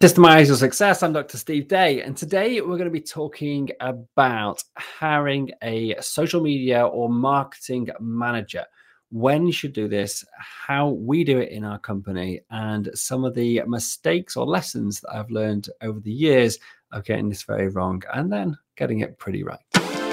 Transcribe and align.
Systemize 0.00 0.46
your 0.46 0.54
success. 0.54 1.02
I'm 1.02 1.12
Dr. 1.12 1.36
Steve 1.36 1.66
Day, 1.66 2.02
and 2.02 2.16
today 2.16 2.60
we're 2.60 2.76
going 2.76 2.84
to 2.84 2.90
be 2.90 3.00
talking 3.00 3.68
about 3.80 4.62
hiring 4.76 5.50
a 5.60 5.96
social 6.00 6.40
media 6.40 6.86
or 6.86 7.08
marketing 7.08 7.88
manager. 7.98 8.64
When 9.10 9.44
you 9.44 9.52
should 9.52 9.72
do 9.72 9.88
this, 9.88 10.24
how 10.38 10.90
we 10.90 11.24
do 11.24 11.38
it 11.40 11.50
in 11.50 11.64
our 11.64 11.80
company, 11.80 12.42
and 12.48 12.90
some 12.94 13.24
of 13.24 13.34
the 13.34 13.60
mistakes 13.66 14.36
or 14.36 14.46
lessons 14.46 15.00
that 15.00 15.16
I've 15.16 15.32
learned 15.32 15.68
over 15.82 15.98
the 15.98 16.12
years 16.12 16.60
of 16.92 17.04
getting 17.04 17.28
this 17.28 17.42
very 17.42 17.66
wrong 17.66 18.00
and 18.14 18.32
then 18.32 18.56
getting 18.76 19.00
it 19.00 19.18
pretty 19.18 19.42
right. 19.42 19.58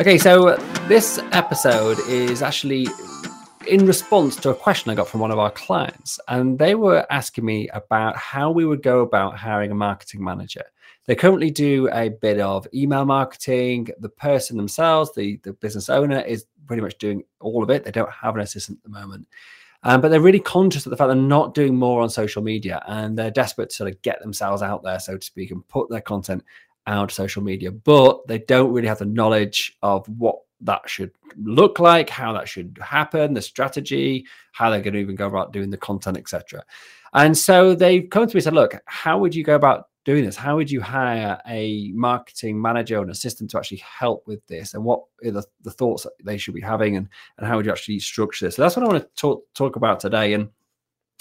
Okay, 0.00 0.16
so 0.16 0.54
this 0.86 1.18
episode 1.32 1.98
is 2.08 2.40
actually 2.40 2.86
in 3.66 3.84
response 3.84 4.36
to 4.36 4.50
a 4.50 4.54
question 4.54 4.92
I 4.92 4.94
got 4.94 5.08
from 5.08 5.18
one 5.18 5.32
of 5.32 5.40
our 5.40 5.50
clients, 5.50 6.20
and 6.28 6.56
they 6.56 6.76
were 6.76 7.04
asking 7.10 7.44
me 7.44 7.68
about 7.70 8.16
how 8.16 8.52
we 8.52 8.64
would 8.64 8.80
go 8.80 9.00
about 9.00 9.36
hiring 9.36 9.72
a 9.72 9.74
marketing 9.74 10.22
manager. 10.22 10.62
They 11.06 11.16
currently 11.16 11.50
do 11.50 11.88
a 11.92 12.10
bit 12.10 12.38
of 12.38 12.68
email 12.72 13.06
marketing. 13.06 13.88
The 13.98 14.08
person 14.08 14.56
themselves, 14.56 15.12
the, 15.16 15.40
the 15.42 15.54
business 15.54 15.88
owner, 15.88 16.20
is 16.20 16.46
pretty 16.68 16.82
much 16.82 16.96
doing 16.98 17.24
all 17.40 17.64
of 17.64 17.70
it. 17.70 17.82
They 17.82 17.90
don't 17.90 18.12
have 18.12 18.36
an 18.36 18.42
assistant 18.42 18.78
at 18.78 18.84
the 18.84 18.96
moment. 18.96 19.26
Um, 19.82 20.00
but 20.00 20.10
they're 20.10 20.20
really 20.20 20.38
conscious 20.38 20.86
of 20.86 20.90
the 20.90 20.96
fact 20.96 21.08
they're 21.08 21.16
not 21.16 21.54
doing 21.54 21.74
more 21.74 22.02
on 22.02 22.10
social 22.10 22.42
media 22.42 22.82
and 22.86 23.16
they're 23.16 23.30
desperate 23.30 23.70
to 23.70 23.76
sort 23.76 23.90
of 23.90 24.02
get 24.02 24.20
themselves 24.20 24.62
out 24.62 24.82
there, 24.84 24.98
so 25.00 25.16
to 25.16 25.24
speak, 25.24 25.50
and 25.50 25.66
put 25.68 25.88
their 25.88 26.00
content 26.00 26.44
out 26.88 27.12
social 27.12 27.42
media, 27.42 27.70
but 27.70 28.26
they 28.26 28.38
don't 28.38 28.72
really 28.72 28.88
have 28.88 28.98
the 28.98 29.04
knowledge 29.04 29.76
of 29.82 30.08
what 30.08 30.36
that 30.62 30.88
should 30.88 31.12
look 31.36 31.78
like, 31.78 32.10
how 32.10 32.32
that 32.32 32.48
should 32.48 32.76
happen, 32.82 33.34
the 33.34 33.42
strategy, 33.42 34.26
how 34.52 34.70
they're 34.70 34.80
going 34.80 34.94
to 34.94 35.00
even 35.00 35.14
go 35.14 35.26
about 35.26 35.52
doing 35.52 35.70
the 35.70 35.76
content, 35.76 36.16
etc. 36.16 36.64
And 37.12 37.36
so 37.36 37.74
they've 37.74 38.08
come 38.10 38.26
to 38.26 38.34
me 38.34 38.38
and 38.38 38.44
said, 38.44 38.54
look, 38.54 38.74
how 38.86 39.18
would 39.18 39.34
you 39.34 39.44
go 39.44 39.54
about 39.54 39.88
doing 40.04 40.24
this? 40.24 40.36
How 40.36 40.56
would 40.56 40.70
you 40.70 40.80
hire 40.80 41.40
a 41.46 41.92
marketing 41.94 42.60
manager 42.60 42.98
or 42.98 43.02
an 43.02 43.10
assistant 43.10 43.50
to 43.50 43.58
actually 43.58 43.82
help 43.98 44.26
with 44.26 44.44
this? 44.46 44.74
And 44.74 44.82
what 44.82 45.02
are 45.24 45.30
the, 45.30 45.44
the 45.62 45.70
thoughts 45.70 46.02
that 46.04 46.12
they 46.24 46.38
should 46.38 46.54
be 46.54 46.60
having 46.60 46.96
and, 46.96 47.08
and 47.36 47.46
how 47.46 47.56
would 47.56 47.66
you 47.66 47.72
actually 47.72 48.00
structure 48.00 48.46
this? 48.46 48.56
So 48.56 48.62
that's 48.62 48.76
what 48.76 48.84
I 48.84 48.88
want 48.88 49.02
to 49.02 49.20
talk, 49.20 49.44
talk 49.54 49.76
about 49.76 50.00
today. 50.00 50.32
And 50.32 50.48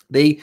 the 0.10 0.42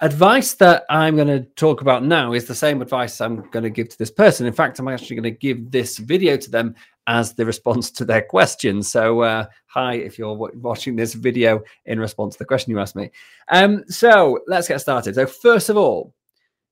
advice 0.00 0.54
that 0.54 0.84
I'm 0.88 1.16
going 1.16 1.28
to 1.28 1.40
talk 1.56 1.80
about 1.80 2.04
now 2.04 2.32
is 2.32 2.46
the 2.46 2.54
same 2.54 2.82
advice 2.82 3.20
I'm 3.20 3.48
going 3.50 3.62
to 3.62 3.70
give 3.70 3.88
to 3.90 3.98
this 3.98 4.10
person. 4.10 4.46
In 4.46 4.52
fact, 4.52 4.78
I'm 4.78 4.88
actually 4.88 5.16
going 5.16 5.34
to 5.34 5.38
give 5.38 5.70
this 5.70 5.98
video 5.98 6.36
to 6.36 6.50
them 6.50 6.74
as 7.06 7.34
the 7.34 7.44
response 7.44 7.90
to 7.90 8.04
their 8.04 8.22
question. 8.22 8.82
So, 8.82 9.20
uh, 9.20 9.46
hi, 9.66 9.94
if 9.94 10.18
you're 10.18 10.34
watching 10.34 10.96
this 10.96 11.14
video 11.14 11.62
in 11.86 11.98
response 11.98 12.34
to 12.34 12.38
the 12.38 12.44
question 12.44 12.70
you 12.70 12.80
asked 12.80 12.96
me. 12.96 13.10
Um, 13.48 13.84
so, 13.88 14.40
let's 14.46 14.68
get 14.68 14.80
started. 14.80 15.14
So, 15.14 15.26
first 15.26 15.68
of 15.68 15.76
all, 15.76 16.14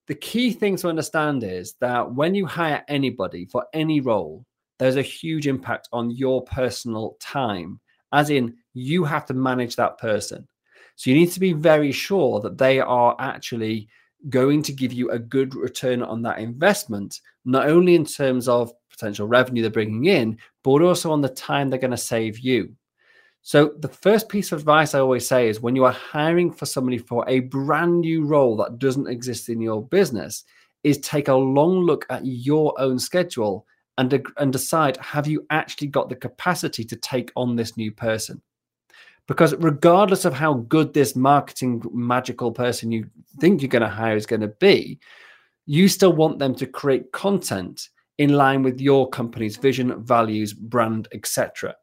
the 0.06 0.14
key 0.14 0.52
thing 0.52 0.76
to 0.76 0.88
understand 0.88 1.44
is 1.44 1.74
that 1.74 2.12
when 2.12 2.34
you 2.34 2.46
hire 2.46 2.84
anybody 2.88 3.44
for 3.44 3.66
any 3.72 4.00
role, 4.00 4.44
there's 4.78 4.96
a 4.96 5.02
huge 5.02 5.46
impact 5.46 5.88
on 5.92 6.10
your 6.10 6.42
personal 6.42 7.16
time, 7.20 7.80
as 8.12 8.30
in, 8.30 8.56
you 8.72 9.04
have 9.04 9.26
to 9.26 9.34
manage 9.34 9.76
that 9.76 9.98
person. 9.98 10.48
So 11.00 11.08
you 11.08 11.16
need 11.16 11.32
to 11.32 11.40
be 11.40 11.54
very 11.54 11.92
sure 11.92 12.40
that 12.40 12.58
they 12.58 12.78
are 12.78 13.16
actually 13.18 13.88
going 14.28 14.62
to 14.64 14.70
give 14.70 14.92
you 14.92 15.10
a 15.10 15.18
good 15.18 15.54
return 15.54 16.02
on 16.02 16.20
that 16.20 16.40
investment, 16.40 17.22
not 17.46 17.70
only 17.70 17.94
in 17.94 18.04
terms 18.04 18.48
of 18.48 18.70
potential 18.90 19.26
revenue 19.26 19.62
they're 19.62 19.70
bringing 19.70 20.04
in, 20.04 20.36
but 20.62 20.82
also 20.82 21.10
on 21.10 21.22
the 21.22 21.30
time 21.30 21.70
they're 21.70 21.78
going 21.78 21.90
to 21.90 21.96
save 21.96 22.40
you. 22.40 22.76
So, 23.40 23.72
the 23.78 23.88
first 23.88 24.28
piece 24.28 24.52
of 24.52 24.58
advice 24.58 24.94
I 24.94 24.98
always 24.98 25.26
say 25.26 25.48
is 25.48 25.62
when 25.62 25.74
you 25.74 25.86
are 25.86 25.90
hiring 25.90 26.52
for 26.52 26.66
somebody 26.66 26.98
for 26.98 27.26
a 27.26 27.40
brand 27.40 28.00
new 28.00 28.26
role 28.26 28.54
that 28.58 28.78
doesn't 28.78 29.08
exist 29.08 29.48
in 29.48 29.58
your 29.58 29.82
business, 29.82 30.44
is 30.84 30.98
take 30.98 31.28
a 31.28 31.34
long 31.34 31.80
look 31.80 32.04
at 32.10 32.26
your 32.26 32.78
own 32.78 32.98
schedule 32.98 33.64
and, 33.96 34.22
and 34.36 34.52
decide 34.52 34.98
have 34.98 35.26
you 35.26 35.46
actually 35.48 35.88
got 35.88 36.10
the 36.10 36.16
capacity 36.16 36.84
to 36.84 36.96
take 36.96 37.32
on 37.36 37.56
this 37.56 37.78
new 37.78 37.90
person? 37.90 38.42
Because 39.26 39.54
regardless 39.56 40.24
of 40.24 40.34
how 40.34 40.54
good 40.54 40.92
this 40.92 41.14
marketing 41.16 41.82
magical 41.92 42.52
person 42.52 42.90
you 42.90 43.08
think 43.38 43.60
you're 43.60 43.68
going 43.68 43.82
to 43.82 43.88
hire 43.88 44.16
is 44.16 44.26
going 44.26 44.40
to 44.40 44.48
be 44.48 44.98
you 45.66 45.88
still 45.88 46.12
want 46.12 46.38
them 46.38 46.54
to 46.54 46.66
create 46.66 47.12
content 47.12 47.88
in 48.18 48.34
line 48.34 48.62
with 48.62 48.80
your 48.80 49.08
company's 49.08 49.56
vision 49.56 50.02
values 50.02 50.52
brand 50.52 51.08
etc 51.12 51.74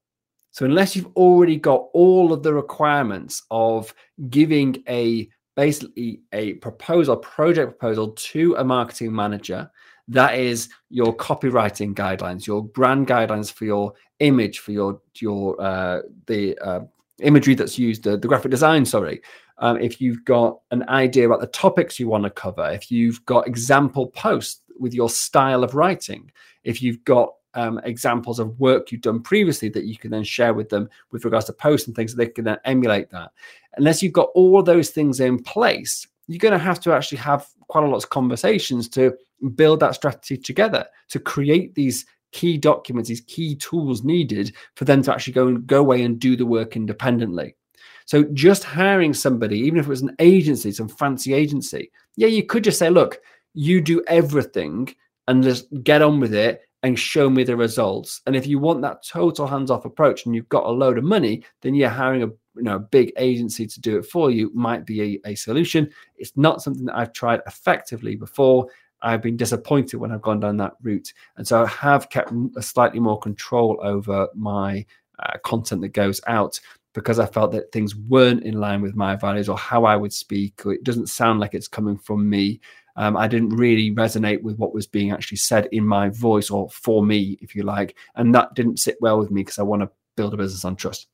so 0.52 0.66
unless 0.66 0.96
you've 0.96 1.16
already 1.16 1.58
got 1.58 1.88
all 1.94 2.34
of 2.34 2.44
the 2.44 2.54
requirements 2.54 3.44
of 3.52 3.94
giving 4.30 4.84
a 4.88 5.30
basically 5.56 6.22
a 6.34 6.54
proposal 6.56 7.18
project 7.18 7.80
proposal 7.80 8.10
to 8.10 8.56
a 8.56 8.64
marketing 8.64 9.14
manager 9.14 9.70
that 10.08 10.38
is 10.38 10.70
your 10.90 11.16
copywriting 11.16 11.94
guidelines 11.94 12.46
your 12.46 12.64
brand 12.64 13.08
guidelines 13.08 13.52
for 13.52 13.66
your 13.66 13.94
image 14.20 14.60
for 14.60 14.72
your 14.72 15.02
your 15.20 15.60
uh, 15.62 16.02
the 16.28 16.58
uh, 16.60 16.82
imagery 17.22 17.56
that's 17.56 17.80
used, 17.80 18.04
the, 18.04 18.18
the 18.18 18.28
graphic 18.28 18.52
design, 18.52 18.86
sorry. 18.86 19.22
Um, 19.60 19.80
if 19.80 20.00
you've 20.00 20.24
got 20.26 20.60
an 20.72 20.88
idea 20.90 21.26
about 21.28 21.42
the 21.42 21.48
topics 21.48 22.00
you 22.00 22.08
want 22.08 22.24
to 22.24 22.30
cover, 22.30 22.70
if 22.72 22.92
you've 22.92 23.26
got 23.26 23.48
example 23.48 24.08
posts 24.08 24.62
with 24.80 24.94
your 24.94 25.10
style 25.10 25.64
of 25.64 25.74
writing, 25.74 26.32
if 26.64 26.82
you've 26.82 27.04
got 27.06 27.34
um, 27.54 27.80
examples 27.86 28.38
of 28.38 28.60
work 28.60 28.92
you've 28.92 29.02
done 29.02 29.20
previously 29.20 29.68
that 29.70 29.86
you 29.86 29.98
can 29.98 30.12
then 30.12 30.24
share 30.24 30.54
with 30.54 30.70
them 30.70 30.88
with 31.12 31.26
regards 31.26 31.48
to 31.48 31.54
posts 31.54 31.88
and 31.88 31.96
things, 31.96 32.14
they 32.14 32.28
can 32.28 32.46
then 32.46 32.58
emulate 32.66 33.10
that. 33.10 33.32
Unless 33.78 34.04
you've 34.04 34.14
got 34.14 34.30
all 34.36 34.62
those 34.62 34.92
things 34.92 35.20
in 35.20 35.42
place, 35.42 36.06
you're 36.28 36.38
going 36.38 36.52
to 36.52 36.60
have 36.60 36.80
to 36.82 36.94
actually 36.94 37.18
have 37.20 37.48
quite 37.68 37.84
a 37.84 37.88
lot 37.88 38.04
of 38.04 38.10
conversations 38.10 38.88
to 38.90 39.16
build 39.56 39.80
that 39.80 39.96
strategy 39.96 40.38
together 40.38 40.86
to 41.10 41.20
create 41.20 41.74
these 41.74 42.06
key 42.32 42.58
documents, 42.58 43.10
these 43.10 43.22
key 43.22 43.56
tools 43.56 44.04
needed 44.04 44.56
for 44.76 44.86
them 44.86 45.02
to 45.04 45.14
actually 45.14 45.34
go 45.34 45.48
and 45.48 45.68
go 45.68 45.80
away 45.80 46.04
and 46.04 46.20
do 46.20 46.36
the 46.36 46.46
work 46.46 46.76
independently. 46.76 47.56
So 48.06 48.24
just 48.34 48.64
hiring 48.64 49.14
somebody, 49.14 49.60
even 49.60 49.80
if 49.80 49.86
it 49.86 49.90
was 49.90 50.02
an 50.02 50.16
agency, 50.20 50.72
some 50.72 50.88
fancy 50.88 51.34
agency, 51.34 51.92
yeah, 52.16 52.28
you 52.28 52.46
could 52.46 52.64
just 52.64 52.80
say, 52.80 52.90
look, 52.90 53.20
you 53.54 53.82
do 53.82 54.04
everything 54.08 54.94
and 55.28 55.44
just 55.44 55.68
get 55.84 56.02
on 56.02 56.20
with 56.20 56.34
it 56.34 56.62
and 56.84 56.98
show 56.98 57.30
me 57.30 57.44
the 57.44 57.56
results. 57.56 58.22
And 58.26 58.36
if 58.36 58.48
you 58.48 58.60
want 58.60 58.82
that 58.84 59.04
total 59.04 59.48
hands-off 59.48 59.86
approach 59.86 60.26
and 60.26 60.36
you've 60.36 60.48
got 60.50 60.66
a 60.66 60.70
load 60.70 60.98
of 60.98 61.04
money, 61.04 61.44
then 61.62 61.76
yeah, 61.76 61.90
hiring 61.90 62.24
a 62.24 62.28
you 62.58 62.64
know 62.64 62.76
a 62.78 62.80
big 62.80 63.14
agency 63.18 63.68
to 63.68 63.80
do 63.80 63.98
it 63.98 64.06
for 64.06 64.32
you 64.32 64.52
might 64.54 64.86
be 64.86 65.20
a, 65.26 65.30
a 65.30 65.36
solution. 65.36 65.90
It's 66.18 66.36
not 66.36 66.62
something 66.62 66.86
that 66.86 66.98
I've 66.98 67.14
tried 67.14 67.42
effectively 67.46 68.16
before. 68.16 68.68
I've 69.02 69.22
been 69.22 69.38
disappointed 69.38 69.98
when 69.98 70.12
I've 70.12 70.22
gone 70.22 70.40
down 70.40 70.58
that 70.58 70.74
route. 70.82 71.14
And 71.38 71.48
so 71.48 71.64
I 71.64 71.68
have 71.68 72.10
kept 72.10 72.32
a 72.56 72.62
slightly 72.62 73.00
more 73.00 73.20
control 73.20 73.80
over 73.82 74.28
my 74.36 74.86
uh, 75.20 75.38
content 75.44 75.82
that 75.82 75.90
goes 75.90 76.22
out 76.28 76.60
because 76.94 77.20
I 77.20 77.28
felt 77.28 77.52
that 77.52 77.72
things 77.72 77.96
weren't 77.96 78.44
in 78.44 78.60
line 78.60 78.82
with 78.82 78.96
my 78.96 79.16
values 79.16 79.50
or 79.50 79.58
how 79.58 79.86
I 79.86 79.96
would 79.96 80.14
speak, 80.14 80.66
or 80.66 80.74
it 80.74 80.84
doesn't 80.84 81.08
sound 81.08 81.40
like 81.40 81.54
it's 81.54 81.68
coming 81.68 81.98
from 81.98 82.28
me. 82.28 82.60
Um, 82.96 83.16
I 83.16 83.28
didn't 83.28 83.50
really 83.50 83.92
resonate 83.92 84.42
with 84.42 84.58
what 84.58 84.74
was 84.74 84.88
being 84.88 85.12
actually 85.12 85.38
said 85.38 85.70
in 85.72 85.86
my 85.86 86.10
voice 86.10 86.50
or 86.50 86.70
for 86.72 87.06
me, 87.06 87.38
if 87.40 87.54
you 87.54 87.62
like. 87.62 87.96
And 88.16 88.34
that 88.34 88.56
didn't 88.56 88.80
sit 88.80 88.98
well 89.00 89.20
with 89.20 89.30
me 89.30 89.42
because 89.42 89.60
I 89.60 89.64
want 89.64 89.84
to 89.84 89.92
build 90.16 90.34
a 90.34 90.38
business 90.38 90.66
on 90.66 90.76
trust. 90.76 91.08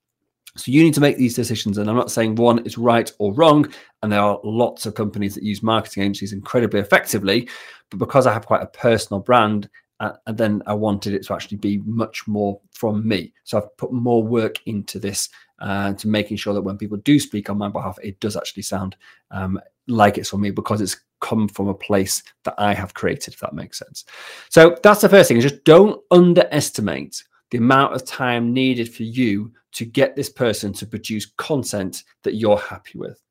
So 0.56 0.72
you 0.72 0.84
need 0.84 0.94
to 0.94 1.02
make 1.02 1.18
these 1.18 1.36
decisions. 1.36 1.78
And 1.78 1.90
I'm 1.90 1.96
not 1.96 2.12
saying 2.12 2.36
one 2.36 2.60
is 2.60 2.78
right 2.78 3.12
or 3.18 3.34
wrong. 3.34 3.72
And 4.02 4.12
there 4.12 4.20
are 4.20 4.40
lots 4.44 4.86
of 4.86 4.94
companies 4.94 5.34
that 5.36 5.44
use 5.44 5.64
marketing 5.64 6.04
agencies 6.04 6.34
incredibly 6.34 6.80
effectively. 6.80 7.50
But 7.90 7.98
because 7.98 8.28
I 8.28 8.34
have 8.34 8.46
quite 8.46 8.62
a 8.62 8.68
personal 8.68 9.20
brand, 9.20 9.70
uh, 10.00 10.14
and 10.28 10.38
then 10.38 10.62
I 10.66 10.74
wanted 10.74 11.14
it 11.14 11.26
to 11.26 11.34
actually 11.34 11.58
be 11.58 11.78
much 11.86 12.28
more 12.28 12.60
from 12.72 13.08
me. 13.08 13.34
So 13.44 13.58
I've 13.58 13.78
put 13.78 13.94
more 13.94 14.22
work 14.22 14.58
into 14.66 15.00
this 15.00 15.30
uh, 15.60 15.94
to 15.94 16.08
making 16.08 16.38
sure 16.38 16.54
that 16.54 16.62
when 16.62 16.78
people 16.78 16.98
do 16.98 17.20
speak 17.20 17.50
on 17.50 17.58
my 17.58 17.70
behalf, 17.70 17.98
it 18.04 18.20
does 18.20 18.36
actually 18.36 18.64
sound 18.64 18.96
um, 19.32 19.60
like 19.88 20.18
it's 20.18 20.30
from 20.30 20.42
me 20.42 20.52
because 20.52 20.82
it's 20.82 21.00
come 21.22 21.48
from 21.48 21.70
a 21.70 21.74
place 21.74 22.22
that 22.44 22.56
I 22.58 22.74
have 22.74 22.94
created, 22.94 23.34
if 23.34 23.40
that 23.40 23.54
makes 23.54 23.80
sense. 23.80 24.04
So 24.50 24.78
that's 24.84 25.02
the 25.02 25.10
first 25.10 25.30
thing 25.30 25.38
is 25.38 25.44
just 25.44 25.64
don't 25.64 26.02
underestimate 26.12 27.24
the 27.54 27.60
amount 27.60 27.94
of 27.94 28.04
time 28.04 28.52
needed 28.52 28.92
for 28.92 29.04
you 29.04 29.52
to 29.74 29.86
get 29.86 30.16
this 30.16 30.28
person 30.28 30.74
to 30.74 30.88
produce 30.88 31.28
content 31.38 32.04
that 32.24 32.34
you're 32.34 32.58
happy 32.58 32.98
with. 32.98 33.22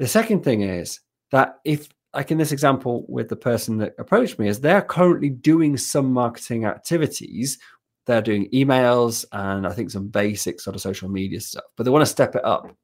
The 0.00 0.08
second 0.08 0.42
thing 0.42 0.62
is 0.62 0.98
that 1.30 1.60
if 1.64 1.88
like 2.12 2.32
in 2.32 2.38
this 2.38 2.50
example 2.50 3.04
with 3.08 3.28
the 3.28 3.36
person 3.36 3.78
that 3.78 3.94
approached 4.00 4.40
me, 4.40 4.48
is 4.48 4.58
they're 4.60 4.82
currently 4.82 5.28
doing 5.28 5.76
some 5.76 6.12
marketing 6.12 6.64
activities. 6.64 7.56
They're 8.06 8.20
doing 8.20 8.50
emails 8.52 9.24
and 9.30 9.64
I 9.64 9.70
think 9.70 9.92
some 9.92 10.08
basic 10.08 10.60
sort 10.60 10.74
of 10.74 10.82
social 10.82 11.08
media 11.08 11.40
stuff, 11.40 11.62
but 11.76 11.84
they 11.84 11.90
want 11.90 12.02
to 12.02 12.10
step 12.10 12.34
it 12.34 12.44
up. 12.44 12.74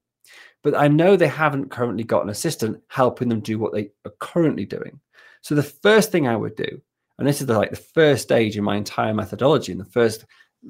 But 0.62 0.76
I 0.76 0.86
know 0.86 1.16
they 1.16 1.26
haven't 1.26 1.72
currently 1.72 2.04
got 2.04 2.22
an 2.22 2.30
assistant 2.30 2.80
helping 2.86 3.28
them 3.28 3.40
do 3.40 3.58
what 3.58 3.72
they 3.72 3.90
are 4.04 4.14
currently 4.20 4.64
doing. 4.64 5.00
So 5.40 5.56
the 5.56 5.62
first 5.64 6.12
thing 6.12 6.28
I 6.28 6.36
would 6.36 6.54
do, 6.54 6.80
and 7.18 7.26
this 7.26 7.40
is 7.40 7.46
the, 7.46 7.56
like 7.56 7.70
the 7.70 7.76
first 7.76 8.22
stage 8.22 8.56
in 8.56 8.64
my 8.64 8.76
entire 8.76 9.14
methodology, 9.14 9.72
and 9.72 9.80
the 9.80 9.84
first 9.84 10.24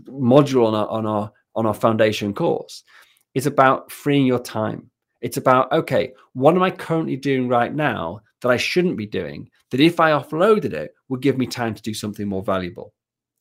module 0.08 0.66
on 0.66 0.74
our 0.74 0.88
on 0.88 1.06
our 1.06 1.32
on 1.54 1.66
our 1.66 1.74
foundation 1.74 2.34
course, 2.34 2.84
is 3.34 3.46
about 3.46 3.90
freeing 3.90 4.26
your 4.26 4.38
time. 4.38 4.90
It's 5.20 5.36
about 5.36 5.72
okay, 5.72 6.12
what 6.34 6.54
am 6.54 6.62
I 6.62 6.70
currently 6.70 7.16
doing 7.16 7.48
right 7.48 7.74
now 7.74 8.20
that 8.42 8.50
I 8.50 8.56
shouldn't 8.56 8.96
be 8.96 9.06
doing? 9.06 9.50
That 9.70 9.80
if 9.80 9.98
I 9.98 10.12
offloaded 10.12 10.72
it, 10.72 10.94
would 11.08 11.22
give 11.22 11.38
me 11.38 11.46
time 11.46 11.74
to 11.74 11.82
do 11.82 11.94
something 11.94 12.28
more 12.28 12.42
valuable. 12.42 12.92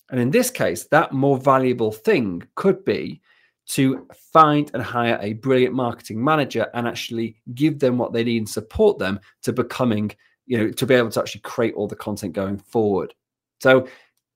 And 0.09 0.19
in 0.19 0.31
this 0.31 0.49
case, 0.49 0.85
that 0.85 1.13
more 1.13 1.37
valuable 1.37 1.91
thing 1.91 2.43
could 2.55 2.85
be 2.85 3.21
to 3.67 4.07
find 4.31 4.69
and 4.73 4.83
hire 4.83 5.17
a 5.21 5.33
brilliant 5.33 5.73
marketing 5.73 6.23
manager 6.23 6.67
and 6.73 6.87
actually 6.87 7.35
give 7.55 7.79
them 7.79 7.97
what 7.97 8.13
they 8.13 8.23
need 8.23 8.37
and 8.37 8.49
support 8.49 8.99
them 8.99 9.19
to 9.41 9.51
becoming, 9.51 10.11
you 10.45 10.57
know, 10.57 10.71
to 10.71 10.85
be 10.85 10.95
able 10.95 11.09
to 11.09 11.19
actually 11.19 11.41
create 11.41 11.73
all 11.75 11.87
the 11.87 11.95
content 11.95 12.33
going 12.33 12.57
forward. 12.57 13.13
So 13.61 13.87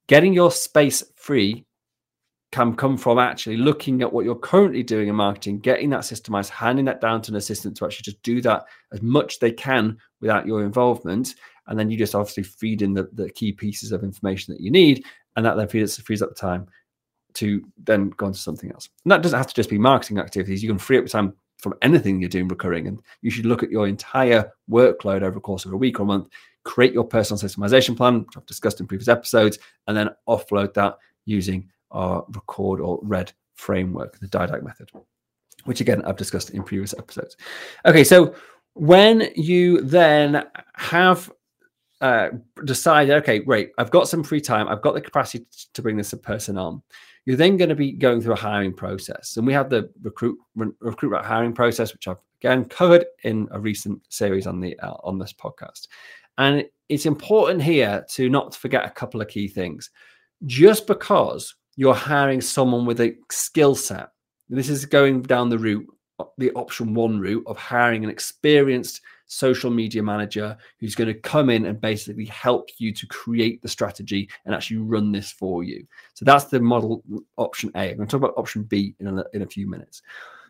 getting 0.06 0.32
your 0.32 0.50
space 0.50 1.04
free 1.16 1.64
can 2.52 2.74
come 2.74 2.96
from 2.96 3.18
actually 3.18 3.56
looking 3.56 4.02
at 4.02 4.12
what 4.12 4.24
you're 4.24 4.34
currently 4.34 4.82
doing 4.82 5.08
in 5.08 5.14
marketing, 5.14 5.60
getting 5.60 5.90
that 5.90 6.00
systemized, 6.00 6.48
handing 6.48 6.84
that 6.84 7.00
down 7.00 7.22
to 7.22 7.30
an 7.30 7.36
assistant 7.36 7.76
to 7.76 7.84
actually 7.84 8.02
just 8.02 8.22
do 8.22 8.40
that 8.40 8.64
as 8.92 9.00
much 9.02 9.34
as 9.34 9.38
they 9.38 9.52
can 9.52 9.96
without 10.20 10.46
your 10.46 10.64
involvement. 10.64 11.36
And 11.68 11.78
then 11.78 11.90
you 11.90 11.96
just 11.96 12.16
obviously 12.16 12.42
feed 12.42 12.82
in 12.82 12.92
the, 12.92 13.08
the 13.12 13.30
key 13.30 13.52
pieces 13.52 13.92
of 13.92 14.02
information 14.02 14.52
that 14.52 14.60
you 14.60 14.72
need. 14.72 15.04
And 15.36 15.46
that 15.46 15.56
then 15.56 15.68
frees, 15.68 15.96
frees 15.98 16.22
up 16.22 16.30
the 16.30 16.34
time 16.34 16.66
to 17.34 17.64
then 17.84 18.10
go 18.10 18.26
on 18.26 18.32
to 18.32 18.38
something 18.38 18.72
else. 18.72 18.88
And 19.04 19.12
that 19.12 19.22
doesn't 19.22 19.38
have 19.38 19.46
to 19.46 19.54
just 19.54 19.70
be 19.70 19.78
marketing 19.78 20.18
activities. 20.18 20.60
You 20.60 20.68
can 20.68 20.78
free 20.78 20.98
up 20.98 21.06
time 21.06 21.34
from 21.60 21.74
anything 21.82 22.20
you're 22.20 22.28
doing 22.28 22.48
recurring. 22.48 22.86
And 22.86 23.00
you 23.22 23.30
should 23.30 23.46
look 23.46 23.62
at 23.62 23.70
your 23.70 23.86
entire 23.86 24.52
workload 24.70 25.22
over 25.22 25.32
the 25.32 25.40
course 25.40 25.64
of 25.64 25.72
a 25.72 25.76
week 25.76 26.00
or 26.00 26.04
a 26.04 26.06
month, 26.06 26.28
create 26.64 26.92
your 26.92 27.04
personal 27.04 27.40
systemization 27.40 27.96
plan, 27.96 28.20
which 28.20 28.36
I've 28.36 28.46
discussed 28.46 28.80
in 28.80 28.86
previous 28.86 29.08
episodes, 29.08 29.58
and 29.86 29.96
then 29.96 30.10
offload 30.28 30.74
that 30.74 30.98
using 31.24 31.70
our 31.90 32.24
record 32.32 32.80
or 32.80 32.98
red 33.02 33.32
framework, 33.54 34.18
the 34.18 34.26
Didact 34.28 34.62
method, 34.62 34.90
which 35.64 35.80
again 35.80 36.02
I've 36.04 36.16
discussed 36.16 36.50
in 36.50 36.62
previous 36.62 36.94
episodes. 36.94 37.36
Okay, 37.84 38.04
so 38.04 38.34
when 38.74 39.30
you 39.36 39.80
then 39.82 40.46
have 40.74 41.30
uh, 42.00 42.28
decided, 42.64 43.14
okay, 43.16 43.40
great, 43.40 43.72
I've 43.76 43.90
got 43.90 44.08
some 44.08 44.22
free 44.22 44.40
time, 44.40 44.68
I've 44.68 44.82
got 44.82 44.94
the 44.94 45.00
capacity 45.00 45.46
to 45.74 45.82
bring 45.82 45.96
this 45.96 46.14
person 46.14 46.56
on. 46.56 46.82
You're 47.30 47.36
then 47.36 47.56
going 47.56 47.68
to 47.68 47.76
be 47.76 47.92
going 47.92 48.20
through 48.20 48.32
a 48.32 48.36
hiring 48.36 48.72
process, 48.72 49.36
and 49.36 49.46
we 49.46 49.52
have 49.52 49.70
the 49.70 49.88
recruit 50.02 50.36
recruit 50.56 51.14
hiring 51.24 51.52
process, 51.52 51.92
which 51.92 52.08
I've 52.08 52.16
again 52.40 52.64
covered 52.64 53.06
in 53.22 53.46
a 53.52 53.60
recent 53.60 54.02
series 54.08 54.48
on 54.48 54.58
the 54.58 54.76
uh, 54.80 54.96
on 55.04 55.16
this 55.16 55.32
podcast. 55.32 55.86
And 56.38 56.64
it's 56.88 57.06
important 57.06 57.62
here 57.62 58.04
to 58.14 58.28
not 58.28 58.56
forget 58.56 58.84
a 58.84 58.90
couple 58.90 59.20
of 59.20 59.28
key 59.28 59.46
things. 59.46 59.90
Just 60.46 60.88
because 60.88 61.54
you're 61.76 61.94
hiring 61.94 62.40
someone 62.40 62.84
with 62.84 63.00
a 63.00 63.14
skill 63.30 63.76
set, 63.76 64.08
this 64.48 64.68
is 64.68 64.84
going 64.84 65.22
down 65.22 65.50
the 65.50 65.58
route, 65.58 65.86
the 66.36 66.50
option 66.54 66.94
one 66.94 67.20
route 67.20 67.44
of 67.46 67.56
hiring 67.56 68.02
an 68.02 68.10
experienced 68.10 69.02
social 69.30 69.70
media 69.70 70.02
manager 70.02 70.56
who's 70.80 70.96
going 70.96 71.06
to 71.06 71.14
come 71.14 71.50
in 71.50 71.66
and 71.66 71.80
basically 71.80 72.24
help 72.26 72.68
you 72.78 72.92
to 72.92 73.06
create 73.06 73.62
the 73.62 73.68
strategy 73.68 74.28
and 74.44 74.54
actually 74.54 74.78
run 74.78 75.12
this 75.12 75.30
for 75.30 75.62
you. 75.62 75.86
So 76.14 76.24
that's 76.24 76.46
the 76.46 76.58
model 76.58 77.04
option 77.36 77.70
A. 77.76 77.90
I'm 77.90 77.96
going 77.96 78.08
to 78.08 78.18
talk 78.18 78.28
about 78.28 78.36
option 78.36 78.64
B 78.64 78.96
in 78.98 79.06
a, 79.06 79.24
in 79.32 79.42
a 79.42 79.46
few 79.46 79.68
minutes. 79.68 80.02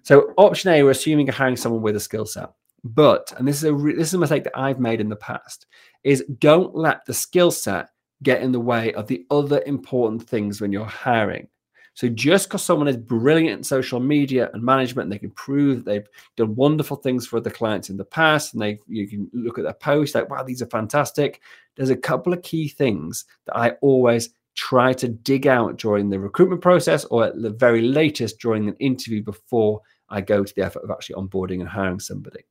So 0.02 0.32
option 0.38 0.70
A, 0.70 0.82
we're 0.82 0.92
assuming 0.92 1.26
you're 1.26 1.34
hiring 1.34 1.58
someone 1.58 1.82
with 1.82 1.94
a 1.94 2.00
skill 2.00 2.24
set. 2.24 2.50
But, 2.82 3.34
and 3.36 3.46
this 3.46 3.62
is 3.62 3.64
a 3.64 3.72
this 3.74 4.08
is 4.08 4.14
a 4.14 4.18
mistake 4.18 4.44
that 4.44 4.58
I've 4.58 4.80
made 4.80 5.02
in 5.02 5.10
the 5.10 5.16
past, 5.16 5.66
is 6.02 6.24
don't 6.38 6.74
let 6.74 7.04
the 7.04 7.12
skill 7.12 7.50
set 7.50 7.90
get 8.22 8.40
in 8.40 8.52
the 8.52 8.60
way 8.60 8.94
of 8.94 9.06
the 9.06 9.26
other 9.30 9.62
important 9.66 10.26
things 10.26 10.62
when 10.62 10.72
you're 10.72 10.86
hiring. 10.86 11.48
So 11.94 12.08
just 12.08 12.48
because 12.48 12.62
someone 12.62 12.88
is 12.88 12.96
brilliant 12.96 13.58
in 13.58 13.64
social 13.64 14.00
media 14.00 14.48
and 14.54 14.62
management, 14.62 15.06
and 15.06 15.12
they 15.12 15.18
can 15.18 15.32
prove 15.32 15.84
they've 15.84 16.08
done 16.36 16.54
wonderful 16.54 16.96
things 16.96 17.26
for 17.26 17.40
the 17.40 17.50
clients 17.50 17.90
in 17.90 17.96
the 17.96 18.04
past, 18.04 18.54
and 18.54 18.62
they 18.62 18.78
you 18.86 19.06
can 19.06 19.28
look 19.32 19.58
at 19.58 19.64
their 19.64 19.74
posts 19.74 20.14
like, 20.14 20.30
wow, 20.30 20.42
these 20.42 20.62
are 20.62 20.66
fantastic. 20.66 21.40
There's 21.76 21.90
a 21.90 21.96
couple 21.96 22.32
of 22.32 22.42
key 22.42 22.68
things 22.68 23.24
that 23.46 23.56
I 23.56 23.70
always 23.80 24.30
try 24.54 24.92
to 24.92 25.08
dig 25.08 25.46
out 25.46 25.78
during 25.78 26.10
the 26.10 26.18
recruitment 26.18 26.62
process, 26.62 27.04
or 27.06 27.26
at 27.26 27.40
the 27.40 27.50
very 27.50 27.82
latest 27.82 28.38
during 28.38 28.68
an 28.68 28.76
interview 28.76 29.22
before 29.22 29.80
I 30.08 30.20
go 30.20 30.44
to 30.44 30.54
the 30.54 30.62
effort 30.62 30.84
of 30.84 30.90
actually 30.90 31.16
onboarding 31.16 31.60
and 31.60 31.68
hiring 31.68 32.00
somebody. 32.00 32.44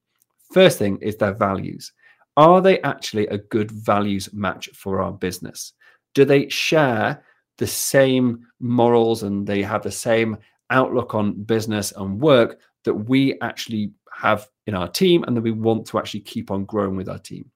First 0.52 0.78
thing 0.78 0.98
is 1.02 1.18
their 1.18 1.34
values. 1.34 1.92
Are 2.38 2.62
they 2.62 2.82
actually 2.82 3.28
a 3.28 3.38
good 3.38 3.72
values 3.72 4.32
match 4.34 4.70
for 4.74 5.02
our 5.02 5.12
business? 5.12 5.74
Do 6.14 6.26
they 6.26 6.50
share 6.50 7.24
the 7.60 7.68
same 7.68 8.48
morals 8.60 9.24
and 9.24 9.46
they 9.46 9.62
have 9.62 9.84
the 9.84 9.92
same 9.92 10.38
outlook 10.72 11.14
on 11.14 11.44
business 11.44 11.92
and 11.96 12.20
work 12.20 12.60
that 12.86 12.94
we 12.94 13.40
actually 13.42 13.92
have 14.14 14.50
in 14.66 14.74
our 14.74 14.88
team 14.88 15.24
and 15.24 15.38
that 15.38 15.42
we 15.42 15.52
want 15.52 15.86
to 15.88 16.00
actually 16.00 16.22
keep 16.22 16.50
on 16.52 16.66
growing 16.66 16.96
with 16.96 17.10
our 17.10 17.20
team. 17.20 17.50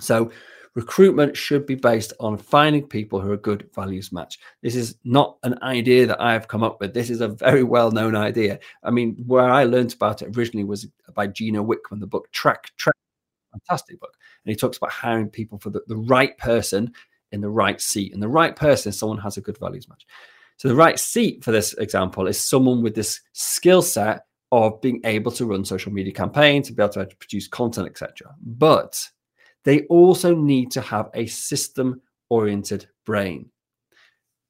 So, 0.00 0.30
recruitment 0.74 1.36
should 1.36 1.66
be 1.66 1.74
based 1.74 2.12
on 2.20 2.36
finding 2.36 2.86
people 2.86 3.20
who 3.20 3.32
are 3.32 3.36
good 3.36 3.68
values 3.74 4.12
match. 4.12 4.38
This 4.62 4.76
is 4.76 4.96
not 5.02 5.38
an 5.42 5.58
idea 5.62 6.06
that 6.06 6.20
I've 6.20 6.46
come 6.46 6.62
up 6.62 6.80
with. 6.80 6.94
This 6.94 7.10
is 7.10 7.20
a 7.20 7.28
very 7.28 7.64
well 7.64 7.90
known 7.90 8.14
idea. 8.14 8.60
I 8.84 8.90
mean, 8.90 9.22
where 9.26 9.50
I 9.50 9.64
learned 9.64 9.94
about 9.94 10.22
it 10.22 10.36
originally 10.36 10.64
was 10.64 10.86
by 11.14 11.26
Gino 11.26 11.64
Wickman, 11.64 12.00
the 12.00 12.06
book 12.06 12.30
Track, 12.32 12.70
Track, 12.76 12.94
fantastic 13.50 13.98
book. 14.00 14.16
And 14.44 14.52
he 14.52 14.56
talks 14.56 14.76
about 14.76 14.90
hiring 14.90 15.28
people 15.28 15.58
for 15.58 15.70
the, 15.70 15.82
the 15.88 15.96
right 15.96 16.36
person 16.38 16.92
in 17.32 17.40
the 17.40 17.50
right 17.50 17.80
seat. 17.80 18.12
And 18.12 18.22
the 18.22 18.28
right 18.28 18.54
person 18.54 18.92
someone 18.92 19.18
has 19.18 19.36
a 19.36 19.40
good 19.40 19.58
values 19.58 19.88
match. 19.88 20.06
So 20.56 20.68
the 20.68 20.74
right 20.74 20.98
seat 20.98 21.44
for 21.44 21.52
this 21.52 21.72
example 21.74 22.26
is 22.26 22.42
someone 22.42 22.82
with 22.82 22.94
this 22.94 23.20
skill 23.32 23.82
set 23.82 24.24
of 24.50 24.80
being 24.80 25.00
able 25.04 25.30
to 25.32 25.46
run 25.46 25.64
social 25.64 25.92
media 25.92 26.12
campaigns, 26.12 26.66
to 26.66 26.72
be 26.72 26.82
able 26.82 26.92
to 26.94 27.06
produce 27.18 27.46
content, 27.46 27.86
etc. 27.86 28.34
But 28.42 29.00
they 29.64 29.82
also 29.82 30.34
need 30.34 30.70
to 30.72 30.80
have 30.80 31.10
a 31.14 31.26
system 31.26 32.00
oriented 32.30 32.88
brain. 33.04 33.50